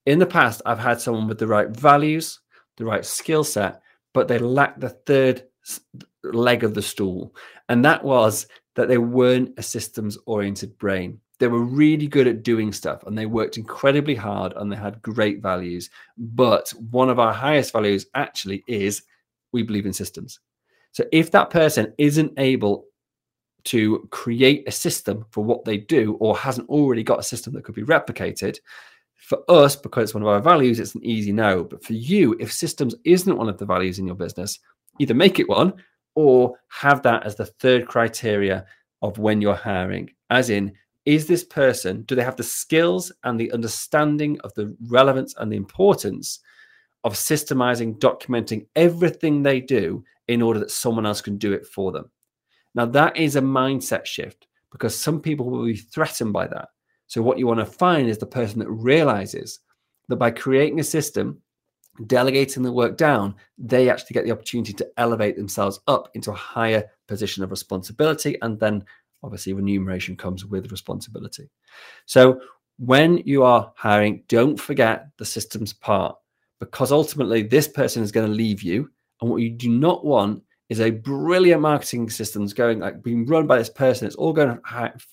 In 0.07 0.19
the 0.19 0.27
past, 0.27 0.63
I've 0.65 0.79
had 0.79 1.01
someone 1.01 1.29
with 1.29 1.39
the 1.39 1.47
right 1.47 1.69
values, 1.69 2.41
the 2.77 2.85
right 2.85 3.05
skill 3.05 3.45
set, 3.45 3.83
but 4.15 4.29
they 4.29 4.39
lacked 4.39 4.81
the 4.81 4.91
third 4.91 5.45
leg 6.23 6.65
of 6.65 6.75
the 6.75 6.83
stool. 6.83 7.35
And 7.69 7.85
that 7.85 8.03
was 8.03 8.47
that 8.77 8.89
they 8.89 8.99
weren't 8.99 9.59
a 9.59 9.63
systems 9.63 10.17
oriented 10.25 10.79
brain 10.79 11.21
they 11.39 11.47
were 11.47 11.63
really 11.63 12.07
good 12.07 12.27
at 12.27 12.43
doing 12.43 12.73
stuff 12.73 13.05
and 13.05 13.17
they 13.17 13.27
worked 13.27 13.59
incredibly 13.59 14.15
hard 14.15 14.53
and 14.57 14.71
they 14.71 14.77
had 14.77 15.03
great 15.03 15.41
values. 15.41 15.91
But 16.17 16.71
one 16.91 17.09
of 17.09 17.19
our 17.19 17.33
highest 17.33 17.73
values 17.73 18.07
actually 18.15 18.65
is 18.67 19.03
we 19.53 19.63
believe 19.63 19.87
in 19.87 19.93
systems. 19.93 20.41
So 20.93 21.05
if 21.13 21.31
that 21.31 21.51
person 21.51 21.95
isn't 21.99 22.33
able 22.39 22.87
to 23.65 24.09
create 24.11 24.67
a 24.67 24.73
system 24.73 25.25
for 25.31 25.45
what 25.45 25.65
they 25.65 25.77
do 25.77 26.15
or 26.21 26.37
hasn't 26.37 26.69
already 26.69 27.03
got 27.03 27.21
a 27.21 27.25
system 27.25 27.53
that 27.55 27.65
could 27.65 27.75
be 27.75 27.85
replicated, 27.85 28.59
for 29.19 29.39
us, 29.49 29.77
because 29.77 30.05
it's 30.05 30.15
one 30.15 30.23
of 30.23 30.29
our 30.29 30.41
values, 30.41 30.81
it's 30.81 30.95
an 30.95 31.05
easy 31.05 31.33
no. 31.33 31.65
But 31.65 31.85
for 31.85 31.93
you, 31.93 32.35
if 32.41 32.53
systems 32.53 32.95
isn't 33.05 33.37
one 33.37 33.49
of 33.49 33.59
the 33.59 33.67
values 33.67 33.99
in 33.99 34.07
your 34.07 34.17
business, 34.17 34.59
either 34.99 35.13
make 35.13 35.39
it 35.39 35.49
one 35.49 35.75
or 36.15 36.55
have 36.69 37.03
that 37.03 37.27
as 37.27 37.35
the 37.35 37.47
third 37.47 37.87
criteria 37.87 38.65
of 39.03 39.19
when 39.19 39.43
you're 39.43 39.55
hiring, 39.55 40.11
as 40.31 40.51
in 40.51 40.73
is 41.09 41.27
this 41.27 41.43
person, 41.43 42.03
do 42.03 42.15
they 42.15 42.23
have 42.23 42.37
the 42.37 42.43
skills 42.43 43.11
and 43.25 43.41
the 43.41 43.51
understanding 43.53 44.39
of 44.41 44.53
the 44.53 44.77
relevance 44.89 45.35
and 45.39 45.51
the 45.51 45.57
importance 45.57 46.41
of 47.03 47.15
systemizing, 47.15 47.99
documenting 47.99 48.67
everything 48.77 49.43
they 49.43 49.59
do 49.59 50.05
in 50.27 50.43
order 50.43 50.61
that 50.61 50.71
someone 50.71 51.07
else 51.07 51.23
can 51.23 51.39
do 51.39 51.55
it 51.55 51.67
for 51.67 51.93
them? 51.93 52.11
Now, 52.75 52.85
that 52.85 53.17
is 53.17 53.37
a 53.37 53.41
mindset 53.41 54.05
shift 54.05 54.49
because 54.71 54.95
some 54.95 55.19
people 55.19 55.49
will 55.49 55.65
be 55.65 55.77
threatened 55.77 56.35
by 56.35 56.47
that. 56.49 56.69
So, 57.07 57.23
what 57.23 57.39
you 57.39 57.47
want 57.47 57.61
to 57.61 57.65
find 57.65 58.07
is 58.07 58.19
the 58.19 58.27
person 58.27 58.59
that 58.59 58.71
realizes 58.71 59.61
that 60.09 60.17
by 60.17 60.31
creating 60.31 60.79
a 60.79 60.85
system, 60.85 61.41
delegating 62.07 62.63
the 62.63 62.71
work 62.71 62.99
down, 62.99 63.35
they 63.57 63.89
actually 63.89 64.13
get 64.13 64.27
the 64.27 64.33
opportunity 64.33 64.75
to 64.75 64.89
elevate 64.99 65.37
themselves 65.37 65.81
up 65.89 66.11
into 66.13 66.33
a 66.33 66.35
higher 66.35 66.85
position 67.07 67.43
of 67.43 67.51
responsibility 67.51 68.37
and 68.43 68.61
then 68.61 68.85
obviously 69.23 69.53
remuneration 69.53 70.17
comes 70.17 70.45
with 70.45 70.71
responsibility. 70.71 71.49
So 72.07 72.41
when 72.79 73.19
you 73.19 73.43
are 73.43 73.73
hiring, 73.77 74.23
don't 74.29 74.59
forget 74.59 75.09
the 75.19 75.25
systems 75.25 75.73
part 75.73 76.17
because 76.61 76.93
ultimately 76.93 77.43
this 77.43 77.69
person 77.69 78.03
is 78.03 78.13
going 78.13 78.27
to 78.27 78.33
leave 78.33 78.63
you. 78.63 78.91
And 79.21 79.31
what 79.31 79.43
you 79.43 79.51
do 79.51 79.69
not 79.69 80.05
want 80.05 80.43
is 80.69 80.81
a 80.81 80.91
brilliant 80.91 81.63
marketing 81.63 82.11
systems 82.11 82.53
going 82.53 82.79
like 82.79 83.03
being 83.03 83.27
run 83.27 83.47
by 83.47 83.59
this 83.59 83.71
person. 83.71 84.07
It's 84.07 84.17
all 84.17 84.33
going 84.33 84.61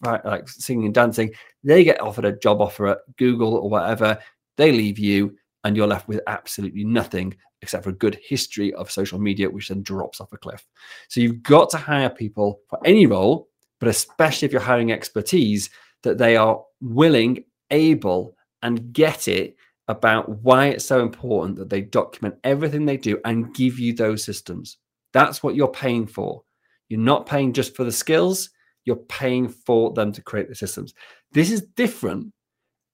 like 0.03 0.49
singing 0.49 0.85
and 0.85 0.93
dancing. 0.93 1.31
They 1.63 1.83
get 1.83 2.01
offered 2.01 2.25
a 2.25 2.37
job 2.37 2.61
offer 2.61 2.87
at 2.87 2.99
Google 3.17 3.55
or 3.55 3.69
whatever. 3.69 4.19
They 4.57 4.71
leave 4.71 4.99
you, 4.99 5.35
and 5.63 5.75
you're 5.75 5.87
left 5.87 6.07
with 6.07 6.21
absolutely 6.27 6.83
nothing 6.83 7.35
except 7.61 7.83
for 7.83 7.89
a 7.89 7.93
good 7.93 8.19
history 8.23 8.73
of 8.73 8.91
social 8.91 9.17
media, 9.19 9.49
which 9.49 9.69
then 9.69 9.81
drops 9.81 10.21
off 10.21 10.33
a 10.33 10.37
cliff. 10.37 10.67
So 11.07 11.19
you've 11.19 11.41
got 11.41 11.69
to 11.71 11.77
hire 11.77 12.09
people 12.09 12.59
for 12.69 12.79
any 12.85 13.07
role, 13.07 13.47
but 13.79 13.89
especially 13.89 14.45
if 14.45 14.51
you're 14.51 14.61
hiring 14.61 14.91
expertise, 14.91 15.69
that 16.03 16.17
they 16.17 16.37
are 16.37 16.61
willing, 16.81 17.43
able, 17.71 18.35
and 18.61 18.93
get 18.93 19.27
it 19.27 19.55
about 19.87 20.29
why 20.43 20.67
it's 20.67 20.85
so 20.85 21.01
important 21.01 21.57
that 21.57 21.69
they 21.69 21.81
document 21.81 22.35
everything 22.43 22.85
they 22.85 22.97
do 22.97 23.19
and 23.25 23.53
give 23.53 23.77
you 23.77 23.93
those 23.93 24.23
systems. 24.23 24.77
That's 25.13 25.43
what 25.43 25.55
you're 25.55 25.67
paying 25.67 26.07
for. 26.07 26.43
You're 26.89 26.99
not 26.99 27.25
paying 27.25 27.53
just 27.53 27.75
for 27.75 27.83
the 27.83 27.91
skills, 27.91 28.49
you're 28.85 28.95
paying 28.95 29.47
for 29.49 29.93
them 29.93 30.11
to 30.11 30.21
create 30.21 30.49
the 30.49 30.55
systems. 30.55 30.93
This 31.31 31.51
is 31.51 31.61
different 31.75 32.31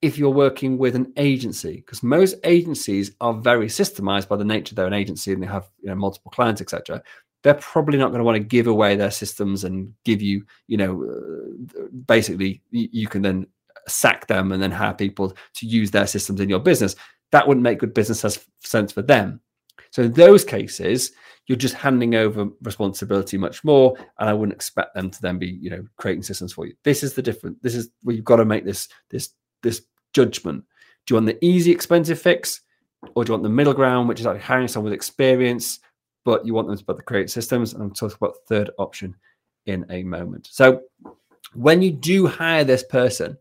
if 0.01 0.17
you're 0.17 0.29
working 0.29 0.77
with 0.77 0.95
an 0.95 1.13
agency 1.17 1.77
because 1.77 2.01
most 2.01 2.35
agencies 2.43 3.11
are 3.21 3.33
very 3.33 3.67
systemized 3.67 4.27
by 4.27 4.35
the 4.35 4.43
nature 4.43 4.73
they're 4.73 4.88
an 4.88 4.93
agency 4.93 5.31
and 5.31 5.43
they 5.43 5.47
have 5.47 5.69
you 5.81 5.89
know, 5.89 5.95
multiple 5.95 6.31
clients 6.31 6.59
etc 6.59 7.01
they're 7.43 7.55
probably 7.55 7.98
not 7.98 8.10
going 8.10 8.19
to 8.19 8.25
want 8.25 8.36
to 8.36 8.43
give 8.43 8.67
away 8.67 8.95
their 8.95 9.12
systems 9.12 9.63
and 9.63 9.93
give 10.05 10.21
you 10.21 10.45
you 10.67 10.77
know 10.77 11.03
uh, 11.03 11.88
basically 12.05 12.62
you 12.71 13.07
can 13.07 13.21
then 13.21 13.48
sack 13.88 14.27
them 14.27 14.51
and 14.51 14.62
then 14.62 14.71
hire 14.71 14.93
people 14.93 15.33
to 15.55 15.65
use 15.65 15.91
their 15.91 16.07
systems 16.07 16.39
in 16.39 16.50
your 16.50 16.60
business. 16.60 16.95
That 17.31 17.48
wouldn't 17.48 17.63
make 17.63 17.79
good 17.79 17.93
business 17.93 18.38
sense 18.60 18.91
for 18.91 19.01
them. 19.01 19.39
So 19.91 20.03
in 20.03 20.13
those 20.13 20.43
cases 20.43 21.12
you're 21.48 21.57
just 21.57 21.74
handing 21.74 22.15
over 22.15 22.48
responsibility 22.62 23.38
much 23.38 23.63
more 23.63 23.98
and 24.19 24.29
i 24.29 24.33
wouldn't 24.33 24.55
expect 24.55 24.93
them 24.93 25.10
to 25.10 25.21
then 25.21 25.39
be 25.39 25.57
you 25.60 25.69
know 25.69 25.83
creating 25.98 26.24
systems 26.24 26.53
for 26.53 26.65
you. 26.65 26.74
This 26.83 27.03
is 27.03 27.13
the 27.13 27.21
different 27.21 27.62
this 27.63 27.75
is 27.75 27.89
where 28.03 28.15
you've 28.15 28.25
got 28.25 28.38
to 28.38 28.45
make 28.45 28.65
this 28.65 28.88
this 29.10 29.29
this 29.63 29.81
judgment. 30.13 30.63
Do 31.05 31.13
you 31.13 31.15
want 31.15 31.27
the 31.27 31.45
easy, 31.45 31.71
expensive 31.71 32.21
fix, 32.21 32.62
or 33.15 33.24
do 33.24 33.29
you 33.29 33.33
want 33.33 33.43
the 33.43 33.50
middle 33.50 33.74
ground, 33.74 34.07
which 34.07 34.19
is 34.19 34.25
like 34.25 34.41
hiring 34.41 34.67
someone 34.67 34.91
with 34.91 34.93
experience, 34.93 35.79
but 36.23 36.45
you 36.45 36.53
want 36.53 36.67
them 36.67 36.77
to 36.77 36.83
build 36.83 36.99
the 36.99 37.03
create 37.03 37.29
systems? 37.29 37.73
And 37.73 37.81
I'm 37.81 37.93
talking 37.93 38.17
about 38.19 38.37
third 38.47 38.71
option 38.77 39.15
in 39.65 39.85
a 39.89 40.03
moment. 40.03 40.47
So 40.51 40.81
when 41.53 41.81
you 41.81 41.91
do 41.91 42.27
hire 42.27 42.63
this 42.63 42.83
person, 42.83 43.37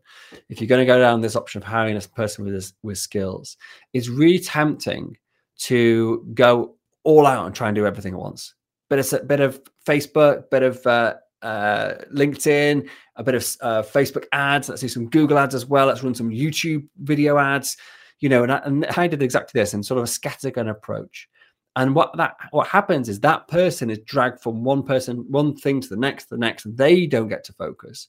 if 0.49 0.59
you're 0.59 0.67
going 0.67 0.81
to 0.81 0.85
go 0.85 0.99
down 0.99 1.21
this 1.21 1.35
option 1.35 1.61
of 1.61 1.67
hiring 1.67 1.95
this 1.95 2.07
person 2.07 2.43
with 2.43 2.53
this, 2.53 2.73
with 2.83 2.97
skills, 2.97 3.57
it's 3.93 4.09
really 4.09 4.39
tempting 4.39 5.17
to 5.59 6.27
go 6.33 6.75
all 7.03 7.25
out 7.25 7.45
and 7.45 7.55
try 7.55 7.67
and 7.67 7.75
do 7.75 7.85
everything 7.85 8.13
at 8.13 8.19
once. 8.19 8.53
But 8.89 8.99
it's 8.99 9.13
a 9.13 9.23
bit 9.23 9.39
of 9.39 9.61
Facebook, 9.87 10.49
bit 10.49 10.63
of 10.63 10.85
uh, 10.85 11.15
uh, 11.41 11.93
LinkedIn, 12.13 12.89
a 13.15 13.23
bit 13.23 13.35
of 13.35 13.43
uh, 13.61 13.83
Facebook 13.83 14.25
ads. 14.33 14.67
Let's 14.67 14.81
do 14.81 14.89
some 14.89 15.09
Google 15.09 15.39
ads 15.39 15.55
as 15.55 15.65
well. 15.65 15.87
Let's 15.87 16.03
run 16.03 16.15
some 16.15 16.29
YouTube 16.29 16.87
video 16.97 17.37
ads. 17.37 17.77
You 18.19 18.29
know, 18.29 18.43
and 18.43 18.51
I, 18.51 18.57
and 18.65 18.85
I 18.97 19.07
did 19.07 19.23
exactly 19.23 19.59
this 19.59 19.73
in 19.73 19.81
sort 19.81 19.97
of 19.97 20.03
a 20.03 20.07
scattergun 20.07 20.69
approach. 20.69 21.27
And 21.75 21.95
what 21.95 22.15
that 22.17 22.35
what 22.51 22.67
happens 22.67 23.07
is 23.07 23.19
that 23.19 23.47
person 23.47 23.89
is 23.89 23.99
dragged 23.99 24.41
from 24.41 24.63
one 24.63 24.83
person, 24.83 25.25
one 25.29 25.55
thing 25.55 25.79
to 25.81 25.89
the 25.89 25.95
next, 25.95 26.29
the 26.29 26.37
next, 26.37 26.75
they 26.75 27.05
don't 27.05 27.29
get 27.29 27.43
to 27.45 27.53
focus. 27.53 28.07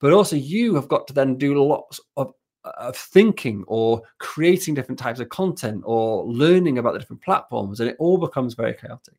But 0.00 0.12
also, 0.12 0.36
you 0.36 0.74
have 0.74 0.88
got 0.88 1.06
to 1.08 1.12
then 1.14 1.36
do 1.36 1.62
lots 1.62 2.00
of 2.16 2.32
of 2.64 2.96
thinking 2.96 3.64
or 3.66 4.02
creating 4.18 4.74
different 4.74 4.98
types 4.98 5.20
of 5.20 5.28
content 5.28 5.82
or 5.84 6.24
learning 6.24 6.78
about 6.78 6.94
the 6.94 7.00
different 7.00 7.22
platforms, 7.22 7.80
and 7.80 7.90
it 7.90 7.96
all 7.98 8.18
becomes 8.18 8.54
very 8.54 8.74
chaotic. 8.74 9.14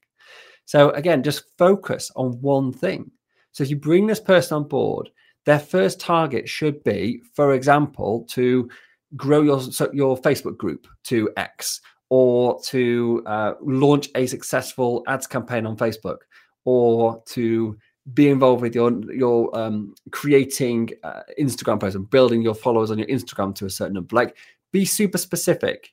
So 0.66 0.90
again, 0.92 1.24
just 1.24 1.44
focus 1.58 2.10
on 2.16 2.42
one 2.42 2.72
thing. 2.72 3.12
So 3.52 3.64
if 3.64 3.70
you 3.70 3.76
bring 3.76 4.08
this 4.08 4.20
person 4.20 4.56
on 4.56 4.68
board, 4.68 5.10
their 5.46 5.60
first 5.60 6.00
target 6.00 6.48
should 6.50 6.84
be, 6.84 7.22
for 7.34 7.54
example, 7.54 8.26
to 8.30 8.70
grow 9.16 9.42
your 9.42 9.62
your 9.94 10.18
Facebook 10.18 10.58
group 10.58 10.88
to 11.06 11.30
X, 11.38 11.82
or 12.16 12.62
to 12.62 13.24
uh, 13.26 13.54
launch 13.60 14.08
a 14.14 14.28
successful 14.28 15.04
ads 15.08 15.26
campaign 15.26 15.66
on 15.66 15.76
Facebook, 15.76 16.18
or 16.64 17.24
to 17.26 17.76
be 18.14 18.30
involved 18.30 18.62
with 18.62 18.76
your 18.76 18.92
your 19.12 19.50
um, 19.58 19.96
creating 20.12 20.92
uh, 21.02 21.22
Instagram 21.42 21.80
posts 21.80 21.96
and 21.96 22.08
building 22.12 22.44
your 22.44 22.54
followers 22.54 22.92
on 22.92 23.00
your 23.00 23.08
Instagram 23.08 23.56
to 23.56 23.66
a 23.66 23.70
certain 23.70 23.96
number. 23.96 24.16
Like, 24.16 24.38
be 24.72 24.86
super 24.86 25.18
specific. 25.18 25.92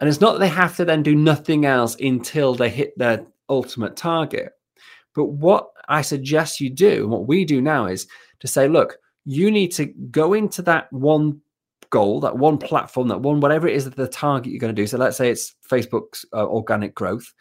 And 0.00 0.08
it's 0.08 0.22
not 0.22 0.32
that 0.32 0.38
they 0.38 0.48
have 0.48 0.74
to 0.76 0.86
then 0.86 1.02
do 1.02 1.14
nothing 1.14 1.66
else 1.66 1.96
until 2.00 2.54
they 2.54 2.70
hit 2.70 2.96
their 2.96 3.26
ultimate 3.50 3.94
target. 3.94 4.52
But 5.14 5.26
what 5.26 5.68
I 5.86 6.00
suggest 6.00 6.62
you 6.62 6.70
do, 6.70 7.02
and 7.02 7.10
what 7.10 7.28
we 7.28 7.44
do 7.44 7.60
now 7.60 7.84
is 7.84 8.06
to 8.40 8.48
say, 8.48 8.68
look, 8.68 8.96
you 9.26 9.50
need 9.50 9.72
to 9.72 9.84
go 9.84 10.32
into 10.32 10.62
that 10.62 10.90
one 10.94 11.42
goal, 11.90 12.20
that 12.20 12.36
one 12.36 12.58
platform, 12.58 13.08
that 13.08 13.20
one, 13.20 13.40
whatever 13.40 13.68
it 13.68 13.74
is 13.74 13.84
that 13.84 13.96
the 13.96 14.08
target 14.08 14.52
you're 14.52 14.60
going 14.60 14.74
to 14.74 14.82
do. 14.82 14.86
So 14.86 14.98
let's 14.98 15.16
say 15.16 15.30
it's 15.30 15.54
Facebook's 15.68 16.24
uh, 16.32 16.46
organic 16.46 16.94
growth. 16.94 17.32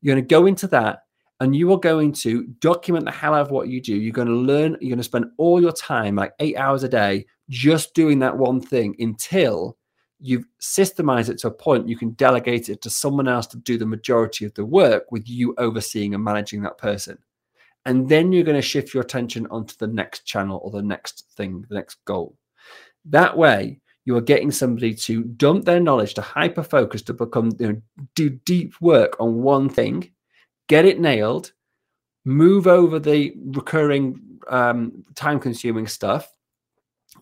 You're 0.00 0.14
going 0.14 0.24
to 0.24 0.28
go 0.28 0.46
into 0.46 0.66
that 0.68 1.00
and 1.40 1.54
you 1.54 1.72
are 1.72 1.80
going 1.80 2.12
to 2.12 2.44
document 2.60 3.04
the 3.04 3.10
hell 3.10 3.34
out 3.34 3.42
of 3.42 3.50
what 3.50 3.68
you 3.68 3.80
do. 3.80 3.94
You're 3.94 4.12
going 4.12 4.28
to 4.28 4.34
learn, 4.34 4.76
you're 4.80 4.90
going 4.90 4.98
to 4.98 5.04
spend 5.04 5.26
all 5.36 5.60
your 5.60 5.72
time, 5.72 6.16
like 6.16 6.32
eight 6.40 6.56
hours 6.56 6.82
a 6.82 6.88
day, 6.88 7.26
just 7.48 7.94
doing 7.94 8.18
that 8.20 8.36
one 8.36 8.60
thing 8.60 8.94
until 8.98 9.76
you've 10.18 10.46
systemized 10.60 11.28
it 11.28 11.38
to 11.38 11.48
a 11.48 11.50
point 11.50 11.86
you 11.86 11.96
can 11.96 12.12
delegate 12.12 12.70
it 12.70 12.80
to 12.80 12.88
someone 12.88 13.28
else 13.28 13.46
to 13.46 13.58
do 13.58 13.76
the 13.76 13.84
majority 13.84 14.46
of 14.46 14.54
the 14.54 14.64
work 14.64 15.04
with 15.12 15.28
you 15.28 15.54
overseeing 15.58 16.14
and 16.14 16.24
managing 16.24 16.62
that 16.62 16.78
person 16.78 17.18
and 17.86 18.08
then 18.08 18.32
you're 18.32 18.44
going 18.44 18.56
to 18.56 18.62
shift 18.62 18.92
your 18.92 19.02
attention 19.02 19.46
onto 19.46 19.76
the 19.78 19.86
next 19.86 20.24
channel 20.24 20.60
or 20.62 20.72
the 20.72 20.82
next 20.82 21.30
thing, 21.36 21.64
the 21.68 21.76
next 21.76 22.04
goal. 22.04 22.36
That 23.04 23.38
way, 23.38 23.80
you 24.06 24.16
are 24.16 24.22
getting 24.22 24.52
somebody 24.52 24.94
to 24.94 25.24
dump 25.24 25.64
their 25.64 25.80
knowledge, 25.80 26.14
to 26.14 26.22
hyper 26.22 26.62
focus, 26.62 27.02
to 27.02 27.12
become, 27.12 27.50
you 27.58 27.72
know, 27.72 27.82
do 28.14 28.30
deep 28.30 28.80
work 28.80 29.16
on 29.20 29.42
one 29.42 29.68
thing, 29.68 30.10
get 30.68 30.84
it 30.84 31.00
nailed, 31.00 31.52
move 32.24 32.68
over 32.68 32.98
the 33.00 33.34
recurring, 33.36 34.20
um, 34.48 35.04
time 35.16 35.40
consuming 35.40 35.88
stuff, 35.88 36.32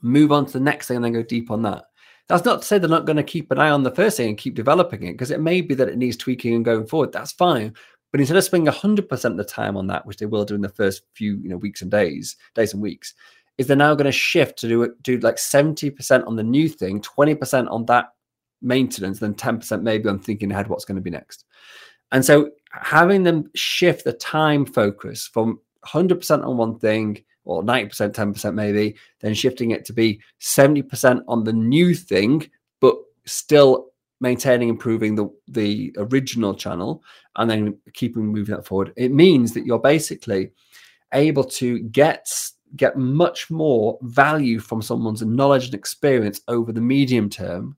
move 0.03 0.31
on 0.31 0.45
to 0.45 0.53
the 0.53 0.61
next 0.61 0.87
thing, 0.87 0.97
and 0.97 1.05
then 1.05 1.14
go 1.14 1.23
deep 1.23 1.50
on 1.50 1.62
that. 1.62 1.85
That's 2.29 2.45
not 2.45 2.61
to 2.61 2.67
say 2.67 2.79
they're 2.79 2.88
not 2.88 3.07
going 3.07 3.17
to 3.17 3.23
keep 3.23 3.50
an 3.50 3.59
eye 3.59 3.71
on 3.71 3.83
the 3.83 3.91
first 3.91 4.19
thing 4.19 4.29
and 4.29 4.38
keep 4.38 4.55
developing 4.55 5.03
it 5.05 5.12
because 5.12 5.31
it 5.31 5.41
may 5.41 5.62
be 5.62 5.75
that 5.75 5.88
it 5.88 5.99
needs 5.99 6.17
tweaking 6.17 6.55
and 6.55 6.64
going 6.64 6.87
forward. 6.87 7.12
That's 7.12 7.33
fine. 7.33 7.75
But 8.12 8.21
instead 8.21 8.37
of 8.37 8.45
spending 8.45 8.73
100% 8.73 9.25
of 9.25 9.37
the 9.37 9.45
time 9.45 9.76
on 9.76 9.87
that, 9.88 10.07
which 10.07 10.19
they 10.19 10.26
will 10.26 10.45
do 10.45 10.55
in 10.55 10.61
the 10.61 10.69
first 10.69 11.03
few 11.14 11.37
you 11.37 11.49
know 11.49 11.57
weeks 11.57 11.83
and 11.83 11.91
days, 11.91 12.37
days 12.55 12.73
and 12.73 12.81
weeks, 12.81 13.14
is 13.58 13.66
they're 13.66 13.76
now 13.76 13.94
going 13.94 14.06
to 14.06 14.12
shift 14.12 14.58
to 14.58 14.68
do 14.68 14.94
do 15.02 15.18
like 15.18 15.37
70% 15.37 16.26
on 16.26 16.37
the 16.37 16.42
new 16.42 16.68
thing, 16.68 17.00
20% 17.00 17.70
on 17.70 17.84
that 17.87 18.06
maintenance, 18.62 19.18
then 19.18 19.34
10% 19.34 19.82
maybe 19.82 20.08
on 20.08 20.18
thinking 20.18 20.50
ahead 20.50 20.68
what's 20.68 20.84
going 20.84 20.96
to 20.96 21.02
be 21.02 21.11
next. 21.11 21.44
And 22.12 22.25
so 22.25 22.50
having 22.70 23.23
them 23.23 23.50
shift 23.54 24.04
the 24.04 24.12
time 24.12 24.64
focus 24.66 25.26
from 25.32 25.61
100% 25.87 26.46
on 26.46 26.56
one 26.56 26.78
thing 26.78 27.23
or 27.44 27.62
90%, 27.62 28.12
10% 28.12 28.54
maybe, 28.54 28.96
then 29.20 29.34
shifting 29.34 29.70
it 29.70 29.84
to 29.84 29.92
be 29.92 30.20
70% 30.40 31.23
on 31.28 31.44
the 31.44 31.52
new 31.52 31.94
thing, 31.94 32.49
but 32.80 32.96
still 33.26 33.88
maintaining 34.20 34.68
improving 34.68 35.14
the 35.16 35.28
the 35.49 35.94
original 35.99 36.54
channel 36.54 37.02
and 37.37 37.50
then 37.50 37.76
keeping 37.92 38.25
moving 38.25 38.54
that 38.54 38.64
forward 38.64 38.92
it 38.96 39.12
means 39.12 39.52
that 39.52 39.66
you're 39.66 39.78
basically 39.78 40.50
able 41.12 41.44
to 41.44 41.80
get 41.90 42.26
get 42.76 42.97
much 42.97 43.50
more 43.50 43.99
value 44.02 44.59
from 44.59 44.83
someone's 44.83 45.23
knowledge 45.23 45.66
and 45.66 45.75
experience 45.75 46.40
over 46.49 46.73
the 46.73 46.81
medium 46.81 47.28
term 47.28 47.76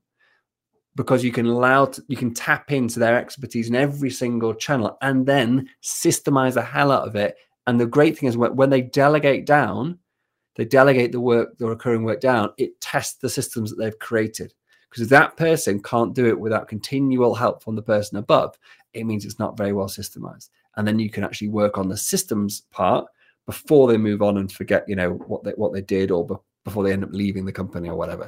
because 0.95 1.23
you 1.23 1.31
can 1.31 1.45
allow 1.45 1.85
to, 1.85 2.03
you 2.07 2.17
can 2.17 2.33
tap 2.33 2.71
into 2.71 2.99
their 2.99 3.17
expertise 3.17 3.69
in 3.69 3.75
every 3.75 4.09
single 4.09 4.53
channel 4.53 4.97
and 5.01 5.25
then 5.25 5.69
systemize 5.83 6.55
the 6.55 6.61
hell 6.61 6.91
out 6.91 7.07
of 7.07 7.15
it 7.15 7.35
and 7.67 7.79
the 7.79 7.85
great 7.85 8.17
thing 8.17 8.27
is 8.27 8.37
when 8.37 8.69
they 8.69 8.81
delegate 8.81 9.45
down 9.45 9.97
they 10.55 10.65
delegate 10.65 11.11
the 11.11 11.19
work 11.19 11.57
the 11.57 11.67
recurring 11.67 12.03
work 12.03 12.19
down 12.19 12.49
it 12.57 12.79
tests 12.81 13.19
the 13.19 13.29
systems 13.29 13.69
that 13.69 13.77
they've 13.77 13.99
created 13.99 14.53
because 14.89 15.03
if 15.03 15.09
that 15.09 15.37
person 15.37 15.81
can't 15.81 16.15
do 16.15 16.27
it 16.27 16.39
without 16.39 16.67
continual 16.67 17.35
help 17.35 17.61
from 17.61 17.75
the 17.75 17.81
person 17.81 18.17
above, 18.17 18.57
it 18.93 19.05
means 19.05 19.25
it's 19.25 19.39
not 19.39 19.57
very 19.57 19.73
well 19.73 19.87
systemized. 19.87 20.49
And 20.75 20.87
then 20.87 20.99
you 20.99 21.09
can 21.09 21.23
actually 21.23 21.49
work 21.49 21.77
on 21.77 21.89
the 21.89 21.97
systems 21.97 22.61
part 22.71 23.05
before 23.47 23.87
they 23.87 23.97
move 23.97 24.21
on 24.21 24.37
and 24.37 24.51
forget, 24.51 24.87
you 24.87 24.95
know, 24.95 25.13
what 25.13 25.43
they 25.43 25.51
what 25.51 25.73
they 25.73 25.81
did 25.81 26.11
or 26.11 26.27
be- 26.27 26.35
before 26.63 26.83
they 26.83 26.91
end 26.91 27.03
up 27.03 27.09
leaving 27.13 27.45
the 27.45 27.51
company 27.51 27.89
or 27.89 27.95
whatever. 27.95 28.23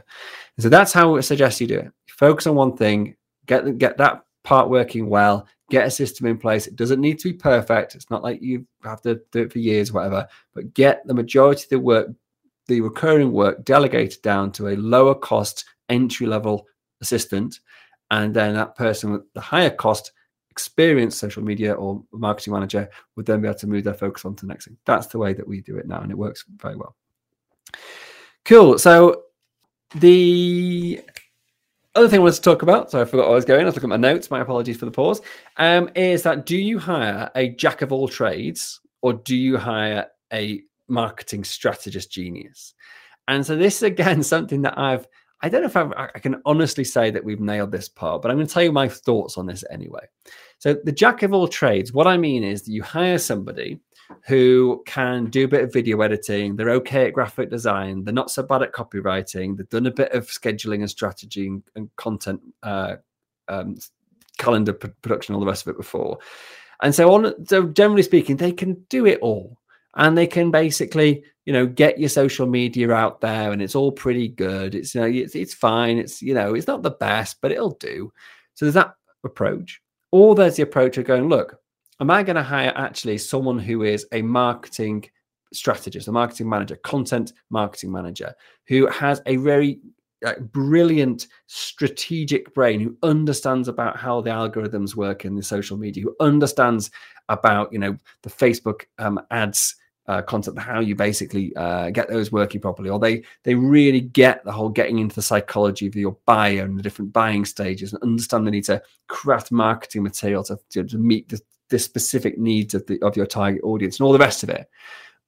And 0.55 0.63
so 0.63 0.69
that's 0.69 0.93
how 0.93 1.17
I 1.17 1.19
suggest 1.19 1.61
you 1.61 1.67
do 1.67 1.79
it. 1.79 1.91
Focus 2.07 2.47
on 2.47 2.55
one 2.55 2.75
thing, 2.75 3.15
get 3.45 3.77
get 3.77 3.97
that 3.97 4.23
part 4.43 4.69
working 4.69 5.09
well, 5.09 5.45
get 5.69 5.85
a 5.85 5.91
system 5.91 6.25
in 6.25 6.37
place. 6.37 6.65
It 6.65 6.77
doesn't 6.77 7.01
need 7.01 7.19
to 7.19 7.31
be 7.31 7.37
perfect. 7.37 7.95
It's 7.95 8.09
not 8.09 8.23
like 8.23 8.41
you 8.41 8.65
have 8.83 9.01
to 9.01 9.21
do 9.31 9.41
it 9.41 9.51
for 9.51 9.59
years, 9.59 9.91
whatever, 9.91 10.27
but 10.53 10.73
get 10.73 11.05
the 11.05 11.13
majority 11.13 11.63
of 11.63 11.69
the 11.69 11.79
work, 11.79 12.07
the 12.67 12.81
recurring 12.81 13.33
work 13.33 13.65
delegated 13.65 14.21
down 14.21 14.51
to 14.53 14.69
a 14.69 14.77
lower 14.77 15.15
cost 15.15 15.65
entry 15.89 16.25
level 16.25 16.65
assistant, 17.01 17.59
and 18.11 18.33
then 18.33 18.53
that 18.53 18.75
person 18.75 19.11
with 19.11 19.33
the 19.33 19.41
higher 19.41 19.69
cost 19.69 20.13
experienced 20.59 21.19
social 21.19 21.41
media 21.41 21.73
or 21.73 22.03
marketing 22.11 22.53
manager 22.53 22.89
would 23.15 23.25
then 23.25 23.41
be 23.41 23.47
able 23.47 23.57
to 23.57 23.67
move 23.67 23.85
their 23.85 23.93
focus 23.93 24.25
on 24.25 24.35
to 24.35 24.45
the 24.45 24.49
next 24.49 24.65
thing. 24.65 24.77
That's 24.85 25.07
the 25.07 25.17
way 25.17 25.33
that 25.33 25.47
we 25.47 25.61
do 25.61 25.77
it 25.77 25.87
now, 25.87 26.01
and 26.01 26.11
it 26.11 26.17
works 26.17 26.43
very 26.57 26.75
well. 26.75 26.97
Cool. 28.43 28.77
So 28.77 29.23
the 29.95 31.01
other 31.95 32.09
thing 32.09 32.19
I 32.19 32.23
wanted 32.23 32.35
to 32.35 32.41
talk 32.41 32.61
about, 32.61 32.91
so 32.91 33.01
I 33.01 33.05
forgot 33.05 33.29
I 33.29 33.33
was 33.33 33.45
going. 33.45 33.61
I 33.61 33.65
was 33.65 33.75
looking 33.75 33.89
at 33.91 33.99
my 33.99 34.09
notes. 34.09 34.29
My 34.29 34.41
apologies 34.41 34.75
for 34.75 34.85
the 34.85 34.91
pause. 34.91 35.21
Um, 35.55 35.89
is 35.95 36.23
that 36.23 36.45
do 36.45 36.57
you 36.57 36.77
hire 36.77 37.31
a 37.35 37.49
jack 37.49 37.81
of 37.81 37.93
all 37.93 38.09
trades 38.09 38.81
or 39.01 39.13
do 39.13 39.37
you 39.37 39.57
hire 39.57 40.07
a 40.33 40.61
marketing 40.89 41.45
strategist 41.45 42.11
genius? 42.11 42.73
And 43.29 43.45
so 43.45 43.55
this 43.55 43.77
is 43.77 43.83
again 43.93 44.23
something 44.23 44.61
that 44.63 44.77
I've 44.77 45.07
I 45.41 45.49
don't 45.49 45.61
know 45.61 45.67
if 45.67 45.77
I've, 45.77 45.93
i 45.93 46.19
can 46.19 46.41
honestly 46.45 46.83
say 46.83 47.11
that 47.11 47.23
we've 47.23 47.39
nailed 47.39 47.71
this 47.71 47.87
part, 47.87 48.21
but 48.21 48.29
I'm 48.29 48.37
going 48.37 48.47
to 48.47 48.53
tell 48.53 48.63
you 48.63 48.71
my 48.71 48.89
thoughts 48.89 49.37
on 49.37 49.45
this 49.45 49.63
anyway. 49.69 50.05
So 50.57 50.75
the 50.83 50.91
jack 50.91 51.23
of 51.23 51.33
all 51.33 51.47
trades, 51.47 51.93
what 51.93 52.07
I 52.07 52.17
mean 52.17 52.43
is 52.43 52.63
that 52.63 52.71
you 52.71 52.83
hire 52.83 53.17
somebody 53.17 53.79
who 54.25 54.83
can 54.85 55.29
do 55.29 55.45
a 55.45 55.47
bit 55.47 55.63
of 55.63 55.73
video 55.73 56.01
editing. 56.01 56.55
They're 56.55 56.71
okay 56.71 57.07
at 57.07 57.13
graphic 57.13 57.49
design. 57.49 58.03
They're 58.03 58.13
not 58.13 58.31
so 58.31 58.43
bad 58.43 58.63
at 58.63 58.73
copywriting. 58.73 59.55
They've 59.55 59.69
done 59.69 59.85
a 59.85 59.91
bit 59.91 60.11
of 60.11 60.27
scheduling 60.27 60.79
and 60.79 60.89
strategy 60.89 61.47
and, 61.47 61.63
and 61.75 61.95
content, 61.95 62.41
uh, 62.63 62.95
um, 63.47 63.77
calendar 64.37 64.73
p- 64.73 64.89
production, 65.01 65.35
all 65.35 65.41
the 65.41 65.47
rest 65.47 65.65
of 65.65 65.71
it 65.71 65.77
before. 65.77 66.17
And 66.81 66.93
so 66.93 67.13
on. 67.13 67.45
So 67.45 67.67
generally 67.67 68.03
speaking, 68.03 68.37
they 68.37 68.51
can 68.51 68.85
do 68.89 69.05
it 69.05 69.19
all, 69.21 69.57
and 69.95 70.17
they 70.17 70.27
can 70.27 70.51
basically, 70.51 71.23
you 71.45 71.53
know, 71.53 71.65
get 71.65 71.99
your 71.99 72.09
social 72.09 72.47
media 72.47 72.91
out 72.91 73.21
there, 73.21 73.51
and 73.51 73.61
it's 73.61 73.75
all 73.75 73.91
pretty 73.91 74.27
good. 74.27 74.75
It's 74.75 74.93
you 74.95 75.01
know, 75.01 75.07
it's, 75.07 75.35
it's 75.35 75.53
fine. 75.53 75.97
It's 75.97 76.21
you 76.21 76.33
know, 76.33 76.53
it's 76.53 76.67
not 76.67 76.83
the 76.83 76.91
best, 76.91 77.37
but 77.41 77.51
it'll 77.51 77.75
do. 77.75 78.11
So 78.55 78.65
there's 78.65 78.75
that 78.75 78.93
approach. 79.23 79.81
Or 80.11 80.35
there's 80.35 80.55
the 80.55 80.63
approach 80.63 80.97
of 80.97 81.05
going, 81.05 81.29
look, 81.29 81.57
am 81.99 82.09
I 82.09 82.23
going 82.23 82.35
to 82.35 82.43
hire 82.43 82.73
actually 82.75 83.17
someone 83.19 83.59
who 83.59 83.83
is 83.83 84.07
a 84.11 84.21
marketing 84.21 85.05
strategist, 85.53 86.07
a 86.07 86.11
marketing 86.11 86.49
manager, 86.49 86.75
content 86.77 87.33
marketing 87.49 87.91
manager, 87.91 88.33
who 88.67 88.87
has 88.87 89.21
a 89.25 89.35
very 89.37 89.79
uh, 90.25 90.33
brilliant 90.39 91.27
strategic 91.47 92.53
brain 92.53 92.79
who 92.79 92.95
understands 93.03 93.67
about 93.67 93.97
how 93.97 94.21
the 94.21 94.29
algorithms 94.29 94.95
work 94.95 95.25
in 95.25 95.35
the 95.35 95.43
social 95.43 95.77
media 95.77 96.03
who 96.03 96.15
understands 96.19 96.91
about 97.29 97.71
you 97.71 97.79
know 97.79 97.95
the 98.23 98.29
facebook 98.29 98.83
um, 98.97 99.19
ads 99.31 99.75
uh, 100.07 100.21
content 100.23 100.57
how 100.57 100.79
you 100.79 100.95
basically 100.95 101.55
uh, 101.55 101.91
get 101.91 102.09
those 102.09 102.31
working 102.31 102.59
properly 102.59 102.89
or 102.89 102.99
they 102.99 103.23
they 103.43 103.53
really 103.53 104.01
get 104.01 104.43
the 104.43 104.51
whole 104.51 104.69
getting 104.69 104.97
into 104.97 105.15
the 105.15 105.21
psychology 105.21 105.85
of 105.85 105.95
your 105.95 106.17
buyer 106.25 106.63
and 106.63 106.77
the 106.77 106.83
different 106.83 107.13
buying 107.13 107.45
stages 107.45 107.93
and 107.93 108.01
understand 108.01 108.45
the 108.45 108.51
need 108.51 108.63
to 108.63 108.81
craft 109.07 109.51
marketing 109.51 110.01
material 110.01 110.43
to, 110.43 110.57
to, 110.69 110.83
to 110.83 110.97
meet 110.97 111.29
the 111.29 111.39
the 111.69 111.79
specific 111.79 112.37
needs 112.37 112.73
of 112.73 112.85
the 112.87 113.01
of 113.01 113.15
your 113.15 113.25
target 113.25 113.61
audience 113.63 113.99
and 113.99 114.05
all 114.05 114.13
the 114.13 114.19
rest 114.19 114.43
of 114.43 114.49
it. 114.49 114.67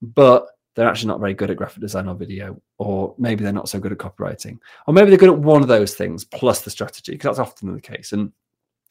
But 0.01 0.47
they're 0.75 0.87
actually 0.87 1.07
not 1.07 1.19
very 1.19 1.33
good 1.33 1.51
at 1.51 1.57
graphic 1.57 1.81
design 1.81 2.07
or 2.07 2.15
video 2.15 2.61
or 2.77 3.13
maybe 3.17 3.43
they're 3.43 3.53
not 3.53 3.69
so 3.69 3.79
good 3.79 3.91
at 3.91 3.97
copywriting 3.97 4.57
or 4.87 4.93
maybe 4.93 5.09
they're 5.09 5.19
good 5.19 5.29
at 5.29 5.37
one 5.37 5.61
of 5.61 5.67
those 5.67 5.95
things 5.95 6.23
plus 6.23 6.61
the 6.61 6.69
strategy 6.69 7.13
because 7.13 7.37
that's 7.37 7.49
often 7.49 7.73
the 7.73 7.81
case. 7.81 8.11
And 8.11 8.31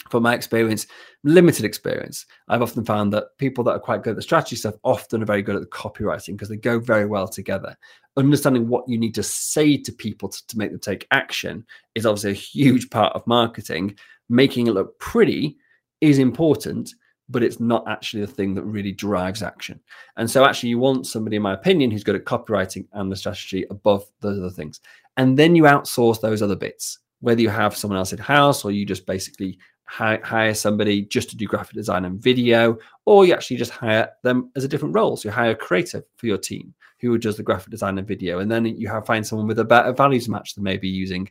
from 0.08 0.22
my 0.22 0.34
experience 0.34 0.86
limited 1.24 1.64
experience 1.64 2.24
i've 2.48 2.62
often 2.62 2.82
found 2.82 3.12
that 3.12 3.36
people 3.36 3.62
that 3.62 3.72
are 3.72 3.78
quite 3.78 4.02
good 4.02 4.10
at 4.10 4.16
the 4.16 4.22
strategy 4.22 4.56
stuff 4.56 4.74
often 4.82 5.22
are 5.22 5.26
very 5.26 5.42
good 5.42 5.54
at 5.54 5.60
the 5.60 5.66
copywriting 5.68 6.32
because 6.32 6.48
they 6.48 6.56
go 6.56 6.78
very 6.78 7.06
well 7.06 7.28
together. 7.28 7.76
Understanding 8.16 8.66
what 8.68 8.88
you 8.88 8.98
need 8.98 9.14
to 9.14 9.22
say 9.22 9.76
to 9.76 9.92
people 9.92 10.28
to, 10.28 10.46
to 10.48 10.58
make 10.58 10.70
them 10.70 10.80
take 10.80 11.06
action 11.10 11.64
is 11.94 12.06
obviously 12.06 12.30
a 12.30 12.34
huge 12.34 12.90
part 12.90 13.14
of 13.14 13.26
marketing. 13.26 13.96
Making 14.28 14.66
it 14.66 14.72
look 14.72 14.98
pretty 14.98 15.58
is 16.00 16.18
important 16.18 16.94
but 17.30 17.42
it's 17.42 17.60
not 17.60 17.88
actually 17.88 18.20
the 18.20 18.32
thing 18.32 18.54
that 18.54 18.64
really 18.64 18.92
drives 18.92 19.42
action. 19.42 19.80
And 20.16 20.30
so, 20.30 20.44
actually, 20.44 20.70
you 20.70 20.78
want 20.78 21.06
somebody, 21.06 21.36
in 21.36 21.42
my 21.42 21.54
opinion, 21.54 21.90
who's 21.90 22.04
good 22.04 22.16
at 22.16 22.24
copywriting 22.24 22.86
and 22.92 23.10
the 23.10 23.16
strategy 23.16 23.64
above 23.70 24.04
those 24.20 24.38
other 24.38 24.50
things. 24.50 24.80
And 25.16 25.38
then 25.38 25.54
you 25.54 25.62
outsource 25.64 26.20
those 26.20 26.42
other 26.42 26.56
bits, 26.56 26.98
whether 27.20 27.40
you 27.40 27.48
have 27.48 27.76
someone 27.76 27.98
else 27.98 28.12
in 28.12 28.18
house 28.18 28.64
or 28.64 28.70
you 28.70 28.84
just 28.84 29.06
basically 29.06 29.58
hire 29.84 30.54
somebody 30.54 31.02
just 31.02 31.30
to 31.30 31.36
do 31.36 31.46
graphic 31.46 31.74
design 31.74 32.04
and 32.04 32.20
video, 32.20 32.78
or 33.06 33.26
you 33.26 33.32
actually 33.32 33.56
just 33.56 33.72
hire 33.72 34.08
them 34.22 34.50
as 34.54 34.62
a 34.62 34.68
different 34.68 34.94
role. 34.94 35.16
So 35.16 35.28
you 35.28 35.32
hire 35.32 35.50
a 35.50 35.56
creative 35.56 36.04
for 36.16 36.26
your 36.26 36.38
team 36.38 36.74
who 37.00 37.18
does 37.18 37.36
the 37.36 37.42
graphic 37.42 37.70
design 37.70 37.98
and 37.98 38.06
video, 38.06 38.38
and 38.38 38.50
then 38.50 38.66
you 38.66 38.86
have 38.88 39.06
find 39.06 39.26
someone 39.26 39.48
with 39.48 39.58
a 39.58 39.64
better 39.64 39.92
values 39.92 40.28
match 40.28 40.54
than 40.54 40.62
maybe 40.64 40.86
using 40.86 41.28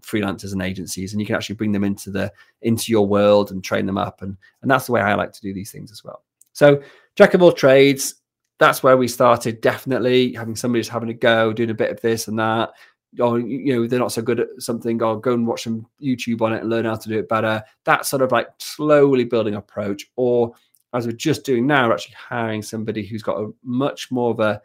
freelancers 0.00 0.52
and 0.52 0.62
agencies 0.62 1.12
and 1.12 1.20
you 1.20 1.26
can 1.26 1.36
actually 1.36 1.54
bring 1.54 1.72
them 1.72 1.84
into 1.84 2.10
the 2.10 2.32
into 2.62 2.92
your 2.92 3.06
world 3.06 3.50
and 3.50 3.62
train 3.62 3.86
them 3.86 3.98
up 3.98 4.22
and 4.22 4.36
and 4.62 4.70
that's 4.70 4.86
the 4.86 4.92
way 4.92 5.00
i 5.00 5.14
like 5.14 5.32
to 5.32 5.40
do 5.40 5.52
these 5.54 5.72
things 5.72 5.90
as 5.90 6.04
well. 6.04 6.22
So 6.52 6.82
jack 7.16 7.34
of 7.34 7.42
all 7.42 7.52
trades 7.52 8.16
that's 8.60 8.82
where 8.82 8.98
we 8.98 9.08
started 9.08 9.62
definitely. 9.62 10.34
Having 10.34 10.56
somebody 10.56 10.80
just 10.80 10.90
having 10.90 11.08
a 11.08 11.14
go 11.14 11.52
doing 11.52 11.70
a 11.70 11.74
bit 11.74 11.90
of 11.90 12.00
this 12.02 12.28
and 12.28 12.38
that 12.38 12.70
or 13.18 13.40
you 13.40 13.74
know 13.74 13.88
they're 13.88 13.98
not 13.98 14.12
so 14.12 14.22
good 14.22 14.38
at 14.38 14.48
something 14.58 15.02
or 15.02 15.20
go 15.20 15.32
and 15.32 15.44
watch 15.44 15.64
some 15.64 15.84
youtube 16.00 16.42
on 16.42 16.52
it 16.52 16.60
and 16.60 16.70
learn 16.70 16.84
how 16.84 16.94
to 16.94 17.08
do 17.08 17.18
it 17.18 17.28
better. 17.28 17.60
That 17.84 18.06
sort 18.06 18.22
of 18.22 18.30
like 18.30 18.48
slowly 18.58 19.24
building 19.24 19.54
approach 19.54 20.06
or 20.14 20.52
as 20.92 21.06
we're 21.06 21.12
just 21.12 21.44
doing 21.44 21.66
now 21.66 21.88
we're 21.88 21.94
actually 21.94 22.14
hiring 22.14 22.62
somebody 22.62 23.04
who's 23.04 23.22
got 23.22 23.40
a 23.40 23.50
much 23.64 24.12
more 24.12 24.30
of 24.30 24.40
a 24.40 24.62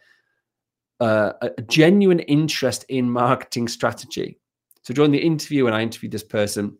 uh, 0.99 1.33
a 1.41 1.61
genuine 1.63 2.19
interest 2.19 2.85
in 2.89 3.09
marketing 3.09 3.67
strategy 3.67 4.39
so 4.85 4.93
during 4.93 5.11
the 5.11 5.17
interview, 5.17 5.65
when 5.65 5.73
I 5.73 5.81
interviewed 5.81 6.11
this 6.11 6.23
person, 6.23 6.77